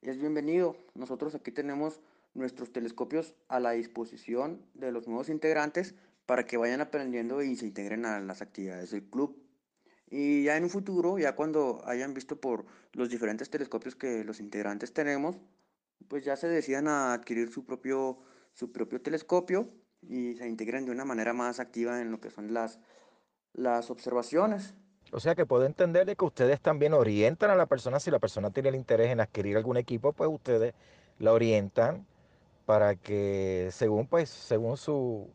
es 0.00 0.18
bienvenido. 0.18 0.76
Nosotros 0.94 1.34
aquí 1.34 1.52
tenemos 1.52 2.00
nuestros 2.32 2.72
telescopios 2.72 3.34
a 3.48 3.60
la 3.60 3.72
disposición 3.72 4.64
de 4.72 4.90
los 4.90 5.06
nuevos 5.06 5.28
integrantes 5.28 5.94
para 6.24 6.46
que 6.46 6.56
vayan 6.56 6.80
aprendiendo 6.80 7.42
y 7.42 7.56
se 7.56 7.66
integren 7.66 8.06
a 8.06 8.18
las 8.20 8.40
actividades 8.40 8.90
del 8.90 9.04
club. 9.04 9.36
Y 10.08 10.44
ya 10.44 10.56
en 10.56 10.64
un 10.64 10.70
futuro, 10.70 11.18
ya 11.18 11.36
cuando 11.36 11.82
hayan 11.84 12.14
visto 12.14 12.40
por 12.40 12.64
los 12.92 13.10
diferentes 13.10 13.50
telescopios 13.50 13.96
que 13.96 14.24
los 14.24 14.40
integrantes 14.40 14.94
tenemos, 14.94 15.36
pues 16.08 16.24
ya 16.24 16.36
se 16.36 16.48
decidan 16.48 16.88
a 16.88 17.12
adquirir 17.12 17.52
su 17.52 17.66
propio, 17.66 18.18
su 18.54 18.72
propio 18.72 19.02
telescopio 19.02 19.68
y 20.02 20.34
se 20.34 20.48
integren 20.48 20.84
de 20.84 20.92
una 20.92 21.04
manera 21.04 21.32
más 21.32 21.60
activa 21.60 22.00
en 22.00 22.10
lo 22.10 22.20
que 22.20 22.30
son 22.30 22.52
las, 22.54 22.78
las 23.52 23.90
observaciones. 23.90 24.74
O 25.12 25.20
sea 25.20 25.34
que 25.34 25.46
puedo 25.46 25.64
entender 25.64 26.16
que 26.16 26.24
ustedes 26.24 26.60
también 26.60 26.92
orientan 26.92 27.50
a 27.50 27.54
la 27.54 27.66
persona, 27.66 28.00
si 28.00 28.10
la 28.10 28.18
persona 28.18 28.50
tiene 28.50 28.70
el 28.70 28.74
interés 28.74 29.10
en 29.10 29.20
adquirir 29.20 29.56
algún 29.56 29.76
equipo, 29.76 30.12
pues 30.12 30.28
ustedes 30.30 30.74
la 31.18 31.32
orientan 31.32 32.06
para 32.66 32.96
que 32.96 33.68
según 33.70 34.06
pues 34.08 34.28
según 34.28 34.76
su, 34.76 35.28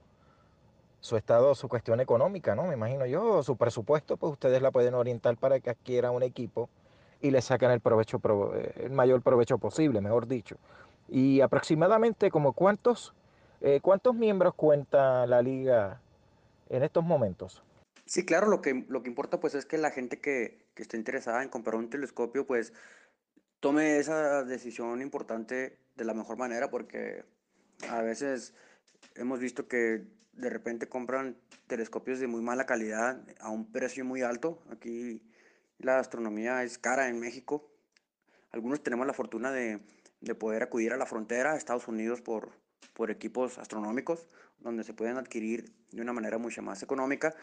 su 0.99 1.17
estado, 1.17 1.55
su 1.55 1.67
cuestión 1.67 1.99
económica, 1.99 2.55
¿no? 2.55 2.63
Me 2.63 2.73
imagino 2.75 3.05
yo, 3.05 3.41
su 3.43 3.57
presupuesto, 3.57 4.17
pues 4.17 4.33
ustedes 4.33 4.61
la 4.61 4.71
pueden 4.71 4.93
orientar 4.93 5.37
para 5.37 5.59
que 5.59 5.69
adquiera 5.71 6.11
un 6.11 6.23
equipo 6.23 6.69
y 7.21 7.31
le 7.31 7.41
sacan 7.41 7.71
el 7.71 7.79
provecho, 7.79 8.21
eh, 8.55 8.73
el 8.83 8.91
mayor 8.91 9.21
provecho 9.21 9.57
posible, 9.57 10.01
mejor 10.01 10.27
dicho. 10.27 10.57
Y 11.07 11.41
aproximadamente 11.41 12.29
como 12.29 12.53
cuántos, 12.53 13.13
eh, 13.61 13.79
cuántos 13.81 14.15
miembros 14.15 14.55
cuenta 14.55 15.25
la 15.27 15.41
liga 15.41 16.01
en 16.69 16.83
estos 16.83 17.03
momentos. 17.03 17.63
Sí, 18.05 18.25
claro, 18.25 18.47
lo 18.47 18.61
que, 18.61 18.85
lo 18.89 19.03
que 19.03 19.09
importa 19.09 19.39
pues 19.39 19.55
es 19.55 19.65
que 19.65 19.77
la 19.77 19.91
gente 19.91 20.19
que, 20.19 20.65
que 20.73 20.81
esté 20.81 20.97
interesada 20.97 21.43
en 21.43 21.49
comprar 21.49 21.75
un 21.75 21.89
telescopio 21.89 22.45
pues 22.45 22.73
tome 23.59 23.97
esa 23.99 24.43
decisión 24.43 25.01
importante 25.01 25.77
de 25.95 26.05
la 26.05 26.13
mejor 26.13 26.37
manera 26.37 26.69
porque 26.69 27.23
a 27.89 28.01
veces 28.01 28.53
hemos 29.15 29.39
visto 29.39 29.67
que 29.67 30.03
de 30.33 30.49
repente 30.49 30.89
compran 30.89 31.37
telescopios 31.67 32.19
de 32.19 32.27
muy 32.27 32.41
mala 32.41 32.65
calidad 32.65 33.21
a 33.39 33.49
un 33.49 33.71
precio 33.71 34.03
muy 34.03 34.21
alto. 34.23 34.61
Aquí 34.71 35.21
la 35.77 35.99
astronomía 35.99 36.63
es 36.63 36.77
cara 36.77 37.09
en 37.09 37.19
México. 37.19 37.69
Algunos 38.51 38.81
tenemos 38.81 39.05
la 39.07 39.13
fortuna 39.13 39.51
de, 39.51 39.79
de 40.21 40.35
poder 40.35 40.63
acudir 40.63 40.93
a 40.93 40.97
la 40.97 41.05
frontera 41.05 41.53
a 41.53 41.57
Estados 41.57 41.87
Unidos 41.87 42.21
por, 42.21 42.51
por 42.93 43.11
equipos 43.11 43.57
astronómicos, 43.57 44.27
donde 44.59 44.83
se 44.83 44.93
pueden 44.93 45.17
adquirir 45.17 45.73
de 45.91 46.01
una 46.01 46.13
manera 46.13 46.37
mucho 46.37 46.61
más 46.61 46.83
económica. 46.83 47.35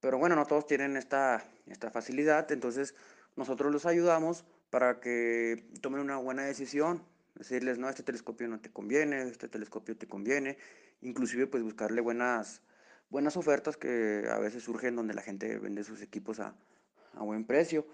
Pero 0.00 0.18
bueno, 0.18 0.36
no 0.36 0.46
todos 0.46 0.66
tienen 0.66 0.96
esta, 0.96 1.44
esta 1.66 1.90
facilidad, 1.90 2.50
entonces 2.52 2.94
nosotros 3.36 3.72
los 3.72 3.86
ayudamos 3.86 4.44
para 4.70 5.00
que 5.00 5.66
tomen 5.80 6.00
una 6.00 6.16
buena 6.16 6.42
decisión, 6.44 7.02
decirles, 7.34 7.78
no, 7.78 7.88
este 7.88 8.02
telescopio 8.02 8.48
no 8.48 8.60
te 8.60 8.70
conviene, 8.70 9.22
este 9.22 9.48
telescopio 9.48 9.96
te 9.96 10.06
conviene, 10.06 10.58
inclusive 11.00 11.46
pues 11.46 11.62
buscarle 11.62 12.00
buenas, 12.00 12.62
buenas 13.08 13.36
ofertas 13.36 13.76
que 13.76 14.28
a 14.30 14.38
veces 14.38 14.62
surgen 14.62 14.96
donde 14.96 15.14
la 15.14 15.22
gente 15.22 15.58
vende 15.58 15.84
sus 15.84 16.02
equipos 16.02 16.40
a, 16.40 16.54
a 17.14 17.22
buen 17.22 17.44
precio. 17.46 17.86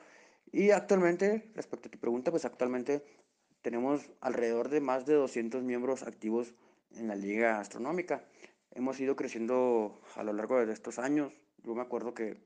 Y 0.53 0.71
actualmente, 0.71 1.51
respecto 1.55 1.89
a 1.89 1.91
tu 1.91 1.99
pregunta, 1.99 2.31
pues 2.31 2.45
actualmente 2.45 3.05
tenemos 3.63 4.11
alrededor 4.21 4.69
de 4.69 4.81
más 4.81 5.07
de 5.07 5.15
200 5.15 5.63
miembros 5.63 6.03
activos 6.03 6.55
en 6.97 7.09
la 7.09 7.15
Liga 7.15 7.61
Astronómica. 7.61 8.25
Hemos 8.73 9.01
ido 9.01 9.17
creciendo 9.17 10.01
a 10.15 10.23
lo 10.23 10.33
largo 10.33 10.65
de 10.65 10.73
estos 10.73 10.99
años. 10.99 11.33
Yo 11.63 11.75
me 11.75 11.83
acuerdo 11.83 12.15
que, 12.15 12.39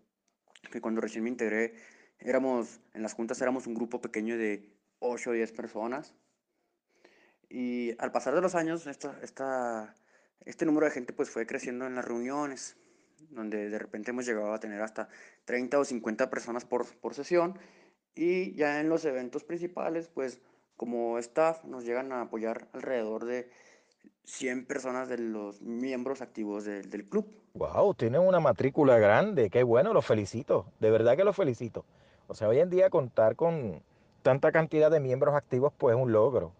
que 0.70 0.80
cuando 0.80 1.00
recién 1.00 1.24
me 1.24 1.30
integré, 1.30 1.74
éramos, 2.18 2.80
en 2.94 3.02
las 3.02 3.14
juntas 3.14 3.40
éramos 3.40 3.66
un 3.66 3.74
grupo 3.74 4.00
pequeño 4.00 4.36
de 4.36 4.74
8 5.00 5.30
o 5.30 5.32
10 5.32 5.52
personas. 5.52 6.14
Y 7.48 7.94
al 7.98 8.10
pasar 8.10 8.34
de 8.34 8.40
los 8.40 8.54
años, 8.54 8.86
esta, 8.86 9.18
esta, 9.22 9.94
este 10.44 10.66
número 10.66 10.86
de 10.86 10.92
gente 10.92 11.12
pues 11.12 11.30
fue 11.30 11.46
creciendo 11.46 11.86
en 11.86 11.94
las 11.94 12.04
reuniones, 12.04 12.76
donde 13.30 13.68
de 13.68 13.78
repente 13.78 14.10
hemos 14.10 14.26
llegado 14.26 14.52
a 14.52 14.60
tener 14.60 14.80
hasta 14.82 15.08
30 15.44 15.78
o 15.78 15.84
50 15.84 16.30
personas 16.30 16.64
por, 16.64 16.86
por 16.96 17.14
sesión. 17.14 17.58
Y 18.14 18.54
ya 18.54 18.80
en 18.80 18.88
los 18.88 19.04
eventos 19.04 19.44
principales, 19.44 20.08
pues 20.08 20.40
como 20.76 21.18
staff 21.18 21.64
nos 21.64 21.84
llegan 21.84 22.12
a 22.12 22.22
apoyar 22.22 22.68
alrededor 22.72 23.24
de 23.24 23.50
100 24.24 24.66
personas 24.66 25.08
de 25.08 25.18
los 25.18 25.60
miembros 25.60 26.22
activos 26.22 26.64
del 26.64 27.08
club. 27.08 27.26
Wow, 27.54 27.94
tienen 27.94 28.20
una 28.22 28.40
matrícula 28.40 28.98
grande, 28.98 29.50
qué 29.50 29.62
bueno, 29.62 29.92
los 29.92 30.04
felicito, 30.04 30.66
de 30.80 30.90
verdad 30.90 31.16
que 31.16 31.24
los 31.24 31.36
felicito. 31.36 31.84
O 32.26 32.34
sea, 32.34 32.48
hoy 32.48 32.58
en 32.58 32.70
día 32.70 32.90
contar 32.90 33.36
con 33.36 33.82
tanta 34.22 34.50
cantidad 34.50 34.90
de 34.90 35.00
miembros 35.00 35.34
activos, 35.34 35.72
pues 35.76 35.94
es 35.94 36.02
un 36.02 36.10
logro, 36.12 36.52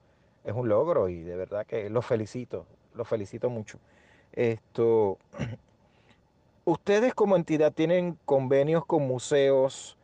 es 0.45 0.53
un 0.53 0.69
logro 0.69 1.09
y 1.09 1.23
de 1.23 1.37
verdad 1.37 1.67
que 1.67 1.89
los 1.91 2.05
felicito, 2.07 2.67
los 2.95 3.09
felicito 3.09 3.51
mucho. 3.51 3.79
Esto, 4.33 5.19
¿Ustedes 6.67 7.13
como 7.13 7.37
entidad 7.37 7.75
tienen 7.75 8.19
convenios 8.25 8.87
con 8.87 9.07
museos, 9.07 9.99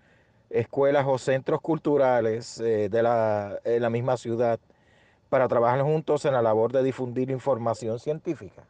escuelas 0.50 1.07
o 1.09 1.16
centros 1.16 1.62
culturales 1.62 2.61
eh, 2.61 2.90
de 2.90 3.03
la, 3.03 3.59
la 3.64 3.88
misma 3.88 4.18
ciudad 4.18 4.61
para 5.31 5.49
trabajar 5.49 5.81
juntos 5.83 6.25
en 6.27 6.35
la 6.35 6.43
labor 6.43 6.73
de 6.73 6.83
difundir 6.83 7.31
información 7.31 7.99
científica? 7.99 8.64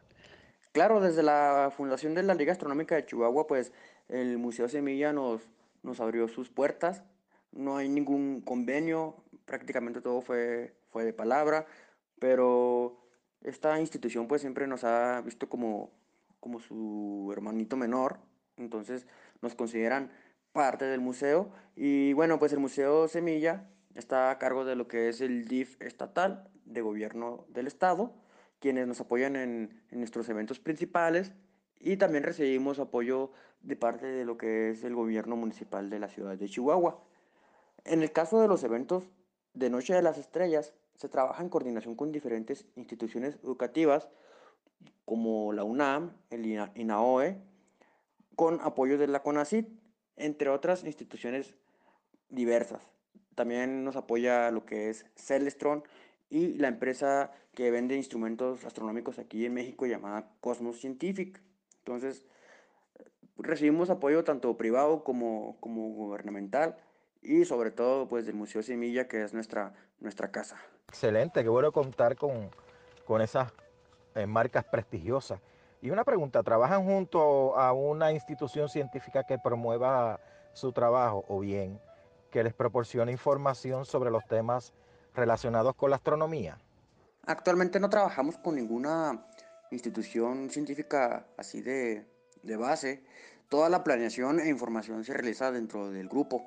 Claro, 0.71 1.01
desde 1.01 1.23
la 1.23 1.73
fundación 1.75 2.15
de 2.15 2.23
la 2.23 2.33
Liga 2.33 2.53
Astronómica 2.53 2.95
de 2.95 3.05
Chihuahua, 3.05 3.45
pues 3.45 3.73
el 4.07 4.37
Museo 4.37 4.69
Semilla 4.69 5.11
nos, 5.11 5.41
nos 5.83 5.99
abrió 5.99 6.29
sus 6.29 6.49
puertas. 6.49 7.03
No 7.51 7.75
hay 7.75 7.89
ningún 7.89 8.39
convenio, 8.39 9.17
prácticamente 9.45 9.99
todo 9.99 10.21
fue, 10.21 10.73
fue 10.91 11.03
de 11.03 11.11
palabra, 11.11 11.65
pero 12.19 13.01
esta 13.43 13.79
institución 13.81 14.27
pues 14.27 14.39
siempre 14.41 14.67
nos 14.67 14.85
ha 14.85 15.19
visto 15.21 15.49
como, 15.49 15.91
como 16.39 16.59
su 16.59 17.29
hermanito 17.33 17.75
menor, 17.75 18.19
entonces 18.55 19.07
nos 19.41 19.55
consideran 19.55 20.11
parte 20.53 20.85
del 20.85 21.01
museo 21.01 21.49
y 21.75 22.13
bueno, 22.13 22.39
pues 22.39 22.53
el 22.53 22.59
Museo 22.59 23.07
Semilla 23.07 23.67
está 23.95 24.31
a 24.31 24.39
cargo 24.39 24.65
de 24.65 24.75
lo 24.75 24.87
que 24.87 25.09
es 25.09 25.21
el 25.21 25.45
DIF 25.45 25.81
estatal 25.81 26.49
de 26.65 26.81
gobierno 26.81 27.45
del 27.49 27.67
estado 27.67 28.13
quienes 28.61 28.87
nos 28.87 29.01
apoyan 29.01 29.35
en, 29.35 29.81
nuestros 29.89 30.29
eventos 30.29 30.59
principales 30.59 31.33
y 31.79 31.97
también 31.97 32.23
recibimos 32.23 32.79
apoyo 32.79 33.31
de 33.63 33.75
parte 33.75 34.05
de 34.05 34.23
lo 34.23 34.37
que 34.37 34.69
es 34.69 34.83
el 34.83 34.95
gobierno 34.95 35.35
municipal 35.35 35.89
de 35.89 35.99
la 35.99 36.07
ciudad 36.07 36.37
de 36.37 36.47
Chihuahua. 36.47 37.03
En 37.85 38.03
el 38.03 38.11
caso 38.11 38.39
de 38.39 38.47
los 38.47 38.63
eventos 38.63 39.09
de 39.55 39.71
Noche 39.71 39.95
de 39.95 40.03
las 40.03 40.19
Estrellas, 40.19 40.75
se 40.95 41.09
trabaja 41.09 41.41
en 41.41 41.49
coordinación 41.49 41.95
con 41.95 42.11
diferentes 42.11 42.67
instituciones 42.75 43.39
educativas 43.43 44.09
como 45.05 45.51
la 45.53 45.63
UNAM, 45.63 46.15
el 46.29 46.45
INAOE, 46.75 47.41
con 48.35 48.61
apoyo 48.61 48.99
de 48.99 49.07
la 49.07 49.23
CONACIT, 49.23 49.67
entre 50.17 50.49
otras 50.49 50.83
instituciones 50.83 51.55
diversas. 52.29 52.81
También 53.35 53.83
nos 53.83 53.95
apoya 53.95 54.51
lo 54.51 54.65
que 54.65 54.89
es 54.89 55.05
Celestron 55.15 55.83
y 56.29 56.57
la 56.57 56.67
empresa 56.67 57.31
que 57.53 57.71
vende 57.71 57.95
instrumentos 57.95 58.65
astronómicos 58.65 59.19
aquí 59.19 59.45
en 59.45 59.53
México 59.53 59.85
llamada 59.85 60.29
Cosmos 60.39 60.77
Scientific. 60.77 61.41
Entonces, 61.79 62.25
recibimos 63.37 63.89
apoyo 63.89 64.23
tanto 64.23 64.55
privado 64.57 65.03
como, 65.03 65.57
como 65.59 65.89
gubernamental 65.89 66.77
y 67.21 67.45
sobre 67.45 67.71
todo 67.71 68.07
pues 68.07 68.25
del 68.25 68.35
Museo 68.35 68.63
Semilla 68.63 69.07
que 69.07 69.23
es 69.23 69.33
nuestra, 69.33 69.73
nuestra 69.99 70.31
casa. 70.31 70.57
Excelente, 70.87 71.43
qué 71.43 71.49
bueno 71.49 71.71
contar 71.71 72.15
con, 72.15 72.49
con 73.05 73.21
esas 73.21 73.51
eh, 74.15 74.25
marcas 74.25 74.65
prestigiosas. 74.65 75.39
Y 75.81 75.89
una 75.89 76.03
pregunta, 76.03 76.43
¿trabajan 76.43 76.85
junto 76.85 77.57
a 77.57 77.73
una 77.73 78.11
institución 78.11 78.69
científica 78.69 79.23
que 79.23 79.39
promueva 79.39 80.19
su 80.53 80.71
trabajo 80.71 81.25
o 81.27 81.39
bien 81.39 81.79
que 82.31 82.43
les 82.43 82.53
proporcione 82.53 83.11
información 83.11 83.85
sobre 83.85 84.09
los 84.09 84.25
temas 84.25 84.73
relacionados 85.13 85.75
con 85.75 85.89
la 85.89 85.97
astronomía? 85.97 86.57
Actualmente 87.25 87.79
no 87.79 87.89
trabajamos 87.89 88.37
con 88.37 88.55
ninguna 88.55 89.27
institución 89.69 90.49
científica 90.49 91.27
así 91.37 91.61
de, 91.61 92.07
de 92.41 92.55
base. 92.57 93.03
Toda 93.49 93.69
la 93.69 93.83
planeación 93.83 94.39
e 94.39 94.47
información 94.47 95.03
se 95.03 95.13
realiza 95.13 95.51
dentro 95.51 95.91
del 95.91 96.07
grupo. 96.07 96.43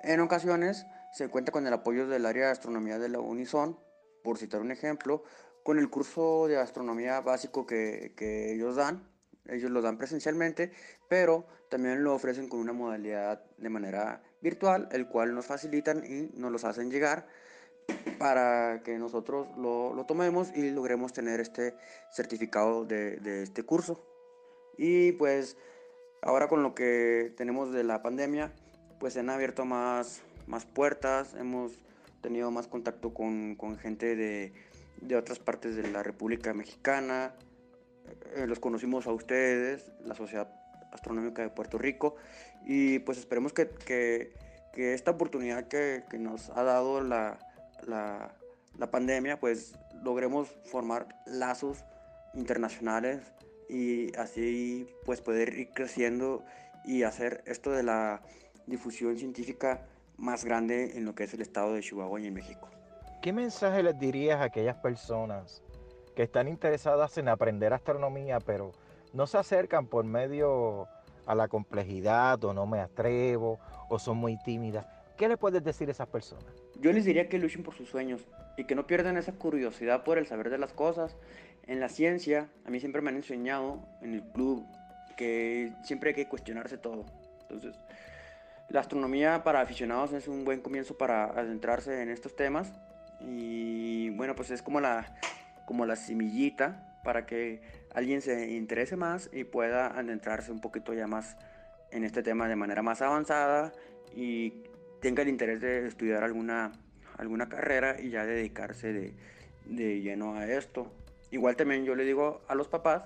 En 0.00 0.20
ocasiones 0.20 0.86
se 1.12 1.28
cuenta 1.28 1.52
con 1.52 1.66
el 1.66 1.72
apoyo 1.72 2.08
del 2.08 2.26
área 2.26 2.46
de 2.46 2.52
astronomía 2.52 2.98
de 2.98 3.08
la 3.08 3.20
Unison, 3.20 3.78
por 4.24 4.38
citar 4.38 4.60
un 4.60 4.70
ejemplo, 4.70 5.22
con 5.62 5.78
el 5.78 5.90
curso 5.90 6.48
de 6.48 6.58
astronomía 6.58 7.20
básico 7.20 7.66
que, 7.66 8.14
que, 8.16 8.52
ellos 8.54 8.76
dan. 8.76 9.08
Ellos 9.46 9.70
lo 9.70 9.82
dan 9.82 9.98
presencialmente, 9.98 10.72
pero 11.08 11.46
también 11.68 12.02
lo 12.02 12.14
ofrecen 12.14 12.48
con 12.48 12.60
una 12.60 12.72
modalidad 12.72 13.44
de 13.58 13.68
manera 13.68 14.22
virtual, 14.42 14.88
el 14.92 15.06
cual 15.06 15.34
nos 15.34 15.46
facilitan 15.46 16.04
y 16.04 16.38
nos 16.38 16.52
los 16.52 16.64
hacen 16.64 16.90
llegar 16.90 17.26
para 18.18 18.82
que 18.84 18.98
nosotros 18.98 19.48
lo, 19.56 19.94
lo, 19.94 20.04
tomemos 20.04 20.54
y 20.54 20.70
logremos 20.70 21.12
tener 21.12 21.40
este 21.40 21.74
certificado 22.10 22.84
de, 22.84 23.16
de, 23.16 23.42
este 23.42 23.62
curso. 23.64 24.04
Y 24.76 25.12
pues 25.12 25.56
ahora 26.22 26.48
con 26.48 26.62
lo 26.62 26.74
que 26.74 27.32
tenemos 27.36 27.72
de 27.72 27.84
la 27.84 28.02
pandemia, 28.02 28.52
pues 29.00 29.14
se 29.14 29.20
han 29.20 29.30
abierto 29.30 29.64
más, 29.64 30.22
más 30.46 30.64
puertas, 30.64 31.34
hemos 31.34 31.72
tenido 32.20 32.50
más 32.50 32.68
contacto 32.68 33.12
con, 33.12 33.56
con 33.56 33.76
gente 33.78 34.14
de, 34.14 34.52
de, 35.00 35.16
otras 35.16 35.38
partes 35.38 35.74
de 35.76 35.88
la 35.90 36.02
República 36.02 36.54
Mexicana, 36.54 37.34
eh, 38.36 38.46
los 38.46 38.60
conocimos 38.60 39.06
a 39.06 39.12
ustedes, 39.12 39.90
la 40.04 40.14
Sociedad 40.14 40.48
Astronómica 40.92 41.42
de 41.42 41.48
Puerto 41.48 41.78
Rico, 41.78 42.16
y 42.64 43.00
pues 43.00 43.18
esperemos 43.18 43.52
que, 43.52 43.68
que, 43.68 44.32
que 44.72 44.94
esta 44.94 45.12
oportunidad 45.12 45.68
que, 45.68 46.04
que 46.08 46.18
nos 46.18 46.50
ha 46.50 46.62
dado 46.62 47.00
la, 47.00 47.38
la, 47.86 48.34
la 48.78 48.90
pandemia, 48.90 49.38
pues 49.40 49.78
logremos 50.02 50.48
formar 50.64 51.08
lazos 51.26 51.84
internacionales 52.34 53.20
y 53.68 54.14
así 54.16 54.88
pues 55.04 55.20
poder 55.20 55.56
ir 55.58 55.70
creciendo 55.72 56.44
y 56.84 57.04
hacer 57.04 57.42
esto 57.46 57.70
de 57.70 57.82
la 57.82 58.22
difusión 58.66 59.16
científica 59.16 59.86
más 60.16 60.44
grande 60.44 60.96
en 60.96 61.04
lo 61.04 61.14
que 61.14 61.24
es 61.24 61.34
el 61.34 61.42
estado 61.42 61.74
de 61.74 61.80
Chihuahua 61.80 62.20
y 62.20 62.26
en 62.26 62.34
México. 62.34 62.68
¿Qué 63.20 63.32
mensaje 63.32 63.82
les 63.82 63.98
dirías 63.98 64.40
a 64.40 64.44
aquellas 64.44 64.76
personas 64.76 65.62
que 66.16 66.22
están 66.22 66.48
interesadas 66.48 67.16
en 67.18 67.28
aprender 67.28 67.72
astronomía 67.72 68.38
pero 68.40 68.72
no 69.12 69.26
se 69.26 69.38
acercan 69.38 69.86
por 69.86 70.04
medio 70.04 70.88
a 71.26 71.34
la 71.34 71.48
complejidad 71.48 72.42
o 72.44 72.52
no 72.52 72.66
me 72.66 72.80
atrevo 72.80 73.58
o 73.88 73.98
son 73.98 74.16
muy 74.18 74.36
tímidas? 74.42 74.86
¿Qué 75.16 75.28
le 75.28 75.36
puedes 75.36 75.62
decir 75.62 75.88
a 75.88 75.92
esas 75.92 76.08
personas? 76.08 76.52
Yo 76.80 76.92
les 76.92 77.04
diría 77.04 77.28
que 77.28 77.38
luchen 77.38 77.62
por 77.62 77.74
sus 77.74 77.88
sueños 77.88 78.22
y 78.56 78.64
que 78.64 78.74
no 78.74 78.86
pierdan 78.86 79.16
esa 79.16 79.32
curiosidad 79.32 80.04
por 80.04 80.18
el 80.18 80.26
saber 80.26 80.50
de 80.50 80.58
las 80.58 80.72
cosas. 80.72 81.16
En 81.66 81.80
la 81.80 81.88
ciencia, 81.88 82.48
a 82.64 82.70
mí 82.70 82.80
siempre 82.80 83.02
me 83.02 83.10
han 83.10 83.16
enseñado 83.16 83.80
en 84.00 84.14
el 84.14 84.22
club 84.22 84.66
que 85.16 85.72
siempre 85.84 86.10
hay 86.10 86.14
que 86.14 86.28
cuestionarse 86.28 86.78
todo. 86.78 87.04
Entonces, 87.42 87.78
la 88.68 88.80
astronomía 88.80 89.44
para 89.44 89.60
aficionados 89.60 90.12
es 90.12 90.28
un 90.28 90.44
buen 90.44 90.60
comienzo 90.60 90.96
para 90.96 91.26
adentrarse 91.26 92.02
en 92.02 92.08
estos 92.08 92.34
temas 92.34 92.72
y 93.20 94.10
bueno, 94.10 94.34
pues 94.34 94.50
es 94.50 94.62
como 94.62 94.80
la, 94.80 95.14
como 95.66 95.86
la 95.86 95.96
semillita 95.96 96.98
para 97.04 97.26
que 97.26 97.60
alguien 97.94 98.22
se 98.22 98.50
interese 98.52 98.96
más 98.96 99.30
y 99.32 99.44
pueda 99.44 99.86
adentrarse 99.98 100.52
un 100.52 100.60
poquito 100.60 100.94
ya 100.94 101.06
más 101.06 101.36
en 101.90 102.04
este 102.04 102.22
tema 102.22 102.48
de 102.48 102.56
manera 102.56 102.82
más 102.82 103.02
avanzada 103.02 103.72
y 104.14 104.64
tenga 105.00 105.22
el 105.22 105.28
interés 105.28 105.60
de 105.60 105.86
estudiar 105.86 106.24
alguna, 106.24 106.72
alguna 107.18 107.48
carrera 107.48 108.00
y 108.00 108.10
ya 108.10 108.24
dedicarse 108.24 108.92
de, 108.92 109.14
de 109.66 110.00
lleno 110.00 110.36
a 110.36 110.46
esto. 110.46 110.92
Igual 111.30 111.56
también 111.56 111.84
yo 111.84 111.94
le 111.94 112.04
digo 112.04 112.42
a 112.48 112.54
los 112.54 112.68
papás 112.68 113.02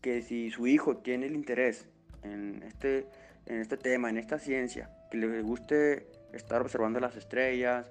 que 0.00 0.22
si 0.22 0.50
su 0.50 0.66
hijo 0.66 0.98
tiene 0.98 1.26
el 1.26 1.34
interés 1.34 1.86
en 2.22 2.62
este, 2.64 3.06
en 3.46 3.60
este 3.60 3.76
tema, 3.76 4.10
en 4.10 4.18
esta 4.18 4.38
ciencia, 4.38 4.90
que 5.10 5.18
le 5.18 5.42
guste 5.42 6.06
estar 6.32 6.60
observando 6.60 7.00
las 7.00 7.16
estrellas, 7.16 7.90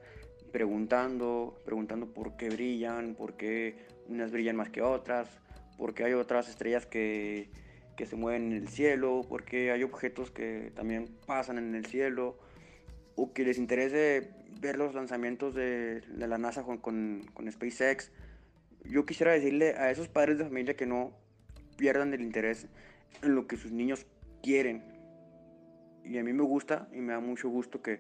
preguntando, 0.52 1.56
preguntando 1.66 2.08
por 2.08 2.36
qué 2.36 2.50
brillan, 2.50 3.16
por 3.16 3.34
qué 3.34 3.76
unas 4.10 4.32
brillan 4.32 4.56
más 4.56 4.70
que 4.70 4.82
otras, 4.82 5.30
por 5.78 5.94
qué 5.94 6.06
hay 6.06 6.14
otras 6.14 6.50
estrellas 6.50 6.86
que, 6.86 7.50
que 7.96 8.06
se 8.06 8.16
mueven 8.16 8.52
en 8.52 8.58
el 8.58 8.68
cielo, 8.68 9.26
por 9.28 9.44
qué 9.44 9.72
hay 9.72 9.84
objetos 9.84 10.32
que 10.32 10.72
también 10.76 11.08
pasan 11.26 11.58
en 11.58 11.76
el 11.76 11.86
cielo, 11.86 12.38
o 13.16 13.34
que 13.34 13.44
les 13.44 13.58
interese 13.58 14.32
ver 14.60 14.78
los 14.78 14.94
lanzamientos 14.94 15.54
de, 15.54 16.02
de 16.02 16.28
la 16.28 16.38
NASA 16.38 16.64
con, 16.64 16.78
con, 16.78 17.26
con, 17.34 17.52
SpaceX, 17.52 18.12
yo 18.86 19.06
quisiera 19.06 19.32
decirle 19.32 19.76
a 19.76 19.92
esos 19.92 20.08
padres 20.08 20.38
de 20.38 20.46
familia 20.46 20.76
que 20.76 20.86
no 20.86 21.12
pierdan 21.78 22.14
el 22.14 22.22
interés 22.22 22.68
en 23.22 23.36
lo 23.36 23.48
que 23.48 23.58
sus 23.58 23.72
niños 23.72 24.06
quieren. 24.42 24.84
Y 26.04 26.18
a 26.18 26.24
mí 26.24 26.34
me 26.34 26.44
gusta 26.44 26.88
y 26.94 26.98
me 26.98 27.14
da 27.14 27.20
mucho 27.20 27.50
gusto 27.50 27.82
que, 27.82 28.00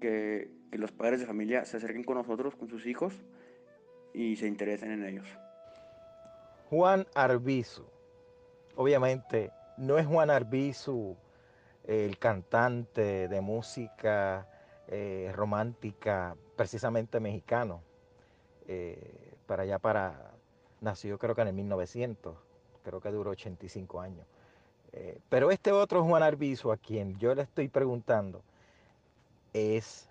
que, 0.00 0.50
que 0.70 0.78
los 0.78 0.92
padres 0.92 1.20
de 1.20 1.26
familia 1.26 1.64
se 1.64 1.76
acerquen 1.76 2.04
con 2.04 2.16
nosotros, 2.16 2.56
con 2.56 2.68
sus 2.68 2.86
hijos, 2.86 3.14
y 4.12 4.36
se 4.36 4.46
interesen 4.46 4.92
en 4.92 5.04
ellos. 5.04 5.26
Juan 6.70 7.06
Arbizu, 7.14 7.84
obviamente 8.76 9.52
no 9.76 9.98
es 9.98 10.06
Juan 10.06 10.30
Arbizu 10.30 11.16
el 11.84 12.18
cantante 12.18 13.28
de 13.28 13.40
música 13.40 14.48
eh, 14.88 15.30
romántica, 15.34 16.36
precisamente 16.56 17.20
mexicano, 17.20 17.82
eh, 18.66 19.34
para 19.46 19.64
allá 19.64 19.78
para, 19.78 20.32
nació 20.80 21.18
creo 21.18 21.34
que 21.34 21.42
en 21.42 21.48
el 21.48 21.54
1900, 21.54 22.36
creo 22.82 23.00
que 23.00 23.10
duró 23.10 23.30
85 23.32 24.00
años. 24.00 24.26
Eh, 24.92 25.18
pero 25.28 25.50
este 25.50 25.72
otro 25.72 26.04
Juan 26.04 26.22
Arbizu, 26.22 26.72
a 26.72 26.76
quien 26.76 27.18
yo 27.18 27.34
le 27.34 27.42
estoy 27.42 27.68
preguntando, 27.68 28.42
es 29.52 30.08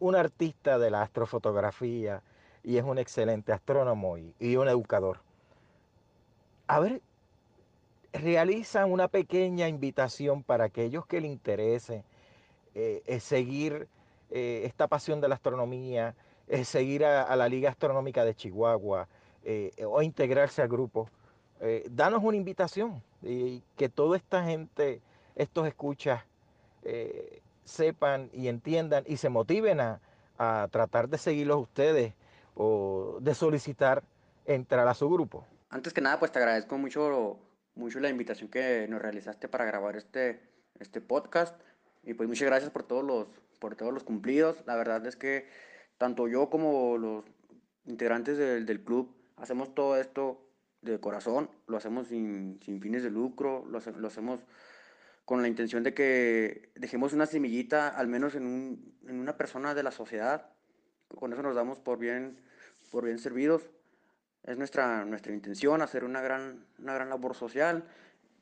un 0.00 0.16
artista 0.16 0.78
de 0.78 0.90
la 0.90 1.02
astrofotografía 1.02 2.22
y 2.64 2.78
es 2.78 2.84
un 2.84 2.98
excelente 2.98 3.52
astrónomo 3.52 4.18
y, 4.18 4.34
y 4.40 4.56
un 4.56 4.68
educador. 4.68 5.20
A 6.70 6.78
ver, 6.78 7.02
realizan 8.12 8.92
una 8.92 9.08
pequeña 9.08 9.66
invitación 9.66 10.44
para 10.44 10.66
aquellos 10.66 11.04
que 11.04 11.20
les 11.20 11.28
interese 11.28 12.04
seguir 13.18 13.88
esta 14.30 14.86
pasión 14.86 15.20
de 15.20 15.26
la 15.26 15.34
astronomía, 15.34 16.14
seguir 16.62 17.04
a, 17.04 17.34
la 17.34 17.48
Liga 17.48 17.70
Astronómica 17.70 18.24
de 18.24 18.36
Chihuahua 18.36 19.08
o 19.84 20.02
integrarse 20.02 20.62
al 20.62 20.68
grupo, 20.68 21.10
danos 21.90 22.22
una 22.22 22.36
invitación 22.36 23.02
y 23.20 23.64
que 23.76 23.88
toda 23.88 24.16
esta 24.16 24.44
gente, 24.44 25.00
estos 25.34 25.66
escuchas, 25.66 26.22
sepan 27.64 28.30
y 28.32 28.46
entiendan 28.46 29.02
y 29.08 29.16
se 29.16 29.28
motiven 29.28 29.80
a, 29.80 30.00
a 30.38 30.68
tratar 30.70 31.08
de 31.08 31.18
seguirlos 31.18 31.62
ustedes 31.62 32.14
o 32.54 33.18
de 33.20 33.34
solicitar 33.34 34.04
entrar 34.46 34.86
a 34.86 34.94
su 34.94 35.10
grupo. 35.10 35.44
Antes 35.70 35.92
que 35.92 36.00
nada, 36.00 36.18
pues 36.18 36.32
te 36.32 36.40
agradezco 36.40 36.76
mucho, 36.78 37.38
mucho 37.76 38.00
la 38.00 38.08
invitación 38.08 38.50
que 38.50 38.86
nos 38.88 39.00
realizaste 39.00 39.48
para 39.48 39.64
grabar 39.64 39.96
este, 39.96 40.40
este 40.80 41.00
podcast. 41.00 41.58
Y 42.02 42.14
pues 42.14 42.28
muchas 42.28 42.46
gracias 42.46 42.70
por 42.70 42.82
todos 42.82 43.04
los, 43.04 43.28
por 43.60 43.76
todos 43.76 43.94
los 43.94 44.02
cumplidos. 44.02 44.62
La 44.66 44.74
verdad 44.74 45.06
es 45.06 45.14
que 45.14 45.48
tanto 45.96 46.26
yo 46.26 46.50
como 46.50 46.98
los 46.98 47.24
integrantes 47.84 48.36
del, 48.36 48.66
del 48.66 48.82
club 48.82 49.14
hacemos 49.36 49.72
todo 49.72 49.96
esto 49.96 50.44
de 50.82 50.98
corazón, 50.98 51.48
lo 51.68 51.76
hacemos 51.76 52.08
sin, 52.08 52.58
sin 52.62 52.80
fines 52.80 53.02
de 53.02 53.10
lucro, 53.10 53.64
lo, 53.66 53.78
lo 53.78 54.08
hacemos 54.08 54.40
con 55.24 55.42
la 55.42 55.48
intención 55.48 55.84
de 55.84 55.94
que 55.94 56.72
dejemos 56.74 57.12
una 57.12 57.26
semillita, 57.26 57.88
al 57.88 58.08
menos 58.08 58.34
en, 58.34 58.44
un, 58.44 58.98
en 59.06 59.20
una 59.20 59.36
persona 59.36 59.74
de 59.74 59.84
la 59.84 59.92
sociedad. 59.92 60.50
Con 61.14 61.32
eso 61.32 61.42
nos 61.42 61.54
damos 61.54 61.78
por 61.78 61.98
bien, 61.98 62.40
por 62.90 63.04
bien 63.04 63.20
servidos. 63.20 63.70
Es 64.44 64.56
nuestra, 64.56 65.04
nuestra 65.04 65.32
intención 65.32 65.82
hacer 65.82 66.04
una 66.04 66.20
gran, 66.20 66.64
una 66.78 66.94
gran 66.94 67.08
labor 67.08 67.34
social 67.34 67.84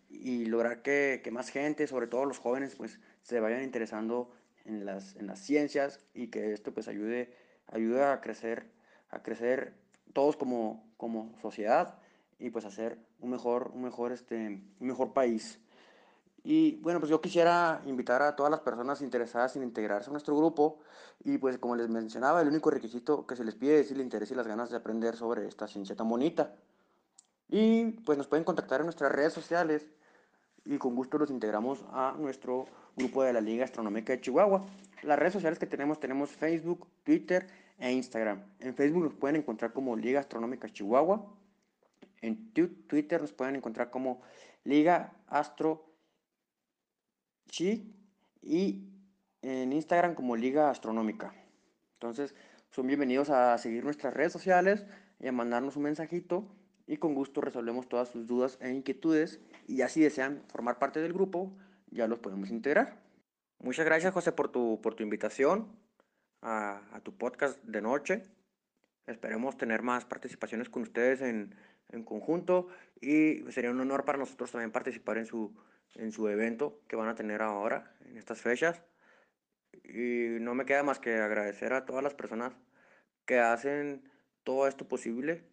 y 0.09 0.47
lograr 0.47 0.83
que, 0.83 1.21
que, 1.23 1.31
más 1.31 1.51
gente, 1.51 1.87
sobre 1.87 2.07
todo 2.07 2.25
los 2.25 2.39
jóvenes, 2.39 2.77
pues 2.77 2.99
se 3.23 3.41
vayan 3.41 3.63
interesando 3.63 4.31
en 4.65 4.85
las, 4.85 5.17
en 5.17 5.27
las 5.27 5.41
ciencias 5.41 6.01
y 6.15 6.29
que 6.29 6.53
esto 6.53 6.73
pues 6.73 6.89
ayude, 6.89 7.35
ayude 7.67 8.05
a 8.05 8.21
crecer, 8.21 8.71
a 9.11 9.23
crecer 9.23 9.75
todos 10.13 10.37
como, 10.37 10.89
como 10.97 11.35
sociedad 11.41 11.99
y 12.39 12.51
pues 12.51 12.65
hacer 12.65 12.99
un 13.21 13.31
mejor, 13.31 13.73
un 13.75 13.83
mejor, 13.83 14.13
este, 14.13 14.37
un 14.37 14.87
mejor 14.87 15.13
país. 15.13 15.59
Y 16.51 16.77
bueno, 16.77 16.99
pues 16.99 17.11
yo 17.11 17.21
quisiera 17.21 17.83
invitar 17.85 18.23
a 18.23 18.35
todas 18.35 18.51
las 18.51 18.61
personas 18.61 19.03
interesadas 19.03 19.55
en 19.57 19.63
integrarse 19.63 20.09
a 20.09 20.13
nuestro 20.13 20.35
grupo 20.35 20.79
y 21.23 21.37
pues 21.37 21.59
como 21.59 21.77
les 21.77 21.91
mencionaba, 21.91 22.41
el 22.41 22.49
único 22.49 22.71
requisito 22.71 23.27
que 23.27 23.37
se 23.37 23.45
les 23.45 23.55
pide 23.55 23.81
es 23.81 23.91
el 23.91 24.01
interés 24.01 24.31
y 24.31 24.35
las 24.35 24.47
ganas 24.47 24.71
de 24.71 24.79
aprender 24.79 25.15
sobre 25.15 25.47
esta 25.47 25.67
ciencia 25.69 25.95
tan 25.95 26.09
bonita. 26.09 26.55
Y 27.51 27.91
pues 27.91 28.17
nos 28.17 28.29
pueden 28.29 28.45
contactar 28.45 28.81
en 28.81 28.87
nuestras 28.87 29.13
redes 29.13 29.35
sociales 29.35 29.91
y 30.65 30.79
con 30.79 30.95
gusto 30.95 31.19
los 31.19 31.31
integramos 31.31 31.85
a 31.93 32.15
nuestro 32.19 32.65
grupo 32.97 33.25
de 33.25 33.35
la 33.35 33.43
Liga 33.43 33.67
Astronómica 33.67 34.15
de 34.15 34.23
Chihuahua. 34.23 34.65
Las 35.03 35.19
redes 35.19 35.35
sociales 35.35 35.59
que 35.59 35.67
tenemos, 35.67 36.01
tenemos 36.01 36.31
Facebook, 36.31 36.89
Twitter 37.05 37.47
e 37.79 37.93
Instagram. 37.93 38.43
En 38.61 38.75
Facebook 38.75 39.05
nos 39.05 39.13
pueden 39.13 39.37
encontrar 39.37 39.75
como 39.75 39.97
Liga 39.97 40.21
Astronómica 40.21 40.71
Chihuahua. 40.71 41.31
En 42.23 42.55
Twitter 42.55 43.21
nos 43.21 43.35
pueden 43.35 43.57
encontrar 43.57 43.91
como 43.91 44.23
Liga 44.65 45.13
Astro 45.27 45.88
Y 48.43 48.85
en 49.43 49.73
Instagram 49.73 50.15
como 50.15 50.37
Liga 50.37 50.71
Astronómica. 50.71 51.35
Entonces, 51.95 52.35
son 52.71 52.87
bienvenidos 52.87 53.31
a 53.31 53.57
seguir 53.59 53.85
nuestras 53.85 54.15
redes 54.15 54.33
sociales 54.33 54.85
y 55.19 55.27
a 55.27 55.33
mandarnos 55.33 55.77
un 55.77 55.85
mensajito 55.85 56.47
y 56.87 56.99
con 56.99 57.15
gusto 57.15 57.41
resolvemos 57.41 57.89
todas 57.89 58.11
sus 58.11 58.27
dudas 58.27 58.59
e 58.61 58.71
inquietudes 58.71 59.41
y 59.67 59.83
así 59.83 60.01
desean 60.01 60.43
formar 60.49 60.79
parte 60.79 61.01
del 61.01 61.13
grupo, 61.13 61.57
ya 61.91 62.07
los 62.07 62.19
podemos 62.19 62.51
integrar. 62.51 63.03
Muchas 63.59 63.87
gracias 63.87 64.13
José 64.13 64.33
por 64.33 64.51
tu, 64.51 64.81
por 64.81 64.95
tu 64.95 65.03
invitación 65.03 65.69
a, 66.43 66.83
a 66.95 67.01
tu 67.01 67.17
podcast 67.17 67.63
de 67.65 67.81
noche. 67.81 68.23
Esperemos 69.07 69.57
tener 69.57 69.83
más 69.83 70.05
participaciones 70.05 70.69
con 70.69 70.83
ustedes 70.83 71.23
en, 71.23 71.55
en 71.89 72.05
conjunto 72.05 72.69
y 73.01 73.43
sería 73.51 73.71
un 73.71 73.81
honor 73.81 74.05
para 74.05 74.19
nosotros 74.19 74.53
también 74.53 74.71
participar 74.71 75.19
en 75.19 75.27
su, 75.27 75.53
en 75.95 76.13
su 76.13 76.29
evento 76.29 76.81
que 76.89 76.97
van 76.97 77.09
a 77.09 77.15
tener 77.15 77.43
ahora, 77.43 77.95
en 78.05 78.17
estas 78.17 78.41
fechas. 78.41 78.83
Y 79.85 80.41
no 80.41 80.55
me 80.55 80.65
queda 80.65 80.83
más 80.83 80.99
que 80.99 81.17
agradecer 81.17 81.73
a 81.73 81.85
todas 81.85 82.03
las 82.03 82.15
personas 82.15 82.55
que 83.25 83.39
hacen 83.39 84.11
todo 84.45 84.67
esto 84.67 84.89
posible. 84.89 85.45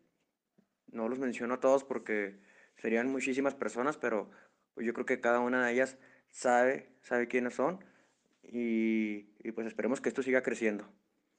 No 0.92 1.10
los 1.10 1.20
menciono 1.20 1.56
a 1.56 1.60
todos 1.60 1.84
porque 1.84 2.40
serían 2.78 3.12
muchísimas 3.12 3.56
personas, 3.56 3.98
pero 3.98 4.30
yo 4.78 4.94
creo 4.94 5.06
que 5.06 5.22
cada 5.22 5.40
una 5.40 5.66
de 5.66 5.74
ellas 5.74 5.98
sabe, 6.30 6.90
sabe 7.02 7.28
quiénes 7.28 7.56
son 7.56 7.84
y, 8.44 9.30
y 9.40 9.52
pues 9.52 9.68
esperemos 9.68 10.02
que 10.02 10.10
esto 10.10 10.24
siga 10.24 10.44
creciendo. 10.44 10.88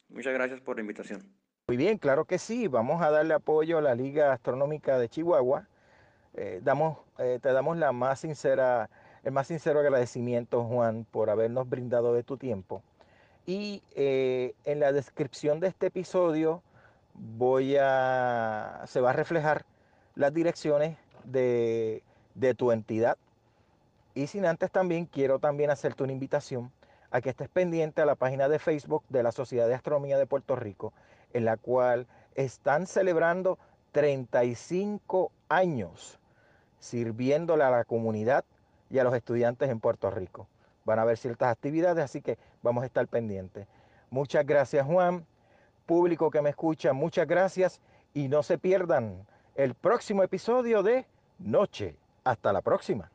Muchas 0.09 0.35
gracias 0.35 0.61
por 0.61 0.77
la 0.77 0.83
invitación. 0.83 1.35
Muy 1.69 1.77
bien, 1.77 1.99
claro 1.99 2.27
que 2.27 2.39
sí. 2.39 2.69
Vamos 2.69 3.03
a 3.03 3.11
darle 3.11 3.35
apoyo 3.35 3.79
a 3.79 3.83
la 3.83 3.95
Liga 3.95 4.33
Astronómica 4.33 4.99
de 4.99 5.09
Chihuahua 5.09 5.69
eh, 6.37 6.61
damos, 6.63 6.99
eh, 7.19 7.39
te 7.41 7.51
damos 7.53 7.79
la 7.79 7.93
más 7.93 8.21
sincera, 8.21 8.91
el 9.25 9.33
más 9.33 9.47
sincero 9.47 9.81
agradecimiento, 9.81 10.65
Juan, 10.65 11.07
por 11.11 11.31
habernos 11.31 11.67
brindado 11.67 12.13
de 12.13 12.23
tu 12.23 12.37
tiempo. 12.37 12.83
Y 13.47 13.83
eh, 13.95 14.55
en 14.65 14.81
la 14.81 14.93
descripción 14.93 15.61
de 15.61 15.69
este 15.69 15.87
episodio 15.87 16.63
voy 17.15 17.77
a, 17.81 18.83
se 18.87 19.01
va 19.01 19.11
a 19.11 19.13
reflejar 19.15 19.65
las 20.15 20.35
direcciones 20.35 20.99
de, 21.25 22.03
de 22.35 22.55
tu 22.55 22.71
entidad. 22.71 23.17
Y 24.15 24.27
sin 24.27 24.45
antes 24.45 24.71
también 24.71 25.07
quiero 25.07 25.39
también 25.39 25.71
hacerte 25.71 26.03
una 26.03 26.13
invitación 26.13 26.71
a 27.11 27.23
que 27.23 27.31
estés 27.31 27.49
pendiente 27.49 28.03
a 28.03 28.07
la 28.07 28.15
página 28.15 28.51
de 28.51 28.59
Facebook 28.59 29.05
de 29.09 29.23
la 29.23 29.33
Sociedad 29.33 29.69
de 29.69 29.75
Astronomía 29.75 30.19
de 30.19 30.27
Puerto 30.27 30.55
Rico, 30.55 30.93
en 31.33 31.47
la 31.47 31.57
cual 31.57 32.07
están 32.35 32.87
celebrando 32.87 33.59
35 33.93 35.33
años 35.49 36.19
sirviéndole 36.79 37.65
a 37.65 37.71
la 37.71 37.85
comunidad 37.85 38.45
y 38.91 38.99
a 38.99 39.05
los 39.05 39.15
estudiantes 39.15 39.71
en 39.71 39.81
Puerto 39.81 40.11
Rico. 40.11 40.49
Van 40.85 40.99
a 40.99 41.03
haber 41.03 41.19
ciertas 41.19 41.51
actividades, 41.51 42.05
así 42.05 42.23
que 42.23 42.39
vamos 42.63 42.83
a 42.83 42.87
estar 42.87 43.07
pendientes. 43.09 43.67
Muchas 44.11 44.47
gracias 44.47 44.87
Juan, 44.87 45.27
público 45.85 46.31
que 46.31 46.43
me 46.43 46.51
escucha, 46.51 46.93
muchas 46.93 47.27
gracias 47.27 47.81
y 48.15 48.29
no 48.29 48.43
se 48.43 48.59
pierdan 48.59 49.27
el 49.57 49.75
próximo 49.75 50.23
episodio 50.23 50.83
de 50.83 51.07
Noche. 51.39 51.97
Hasta 52.25 52.53
la 52.53 52.61
próxima. 52.61 53.11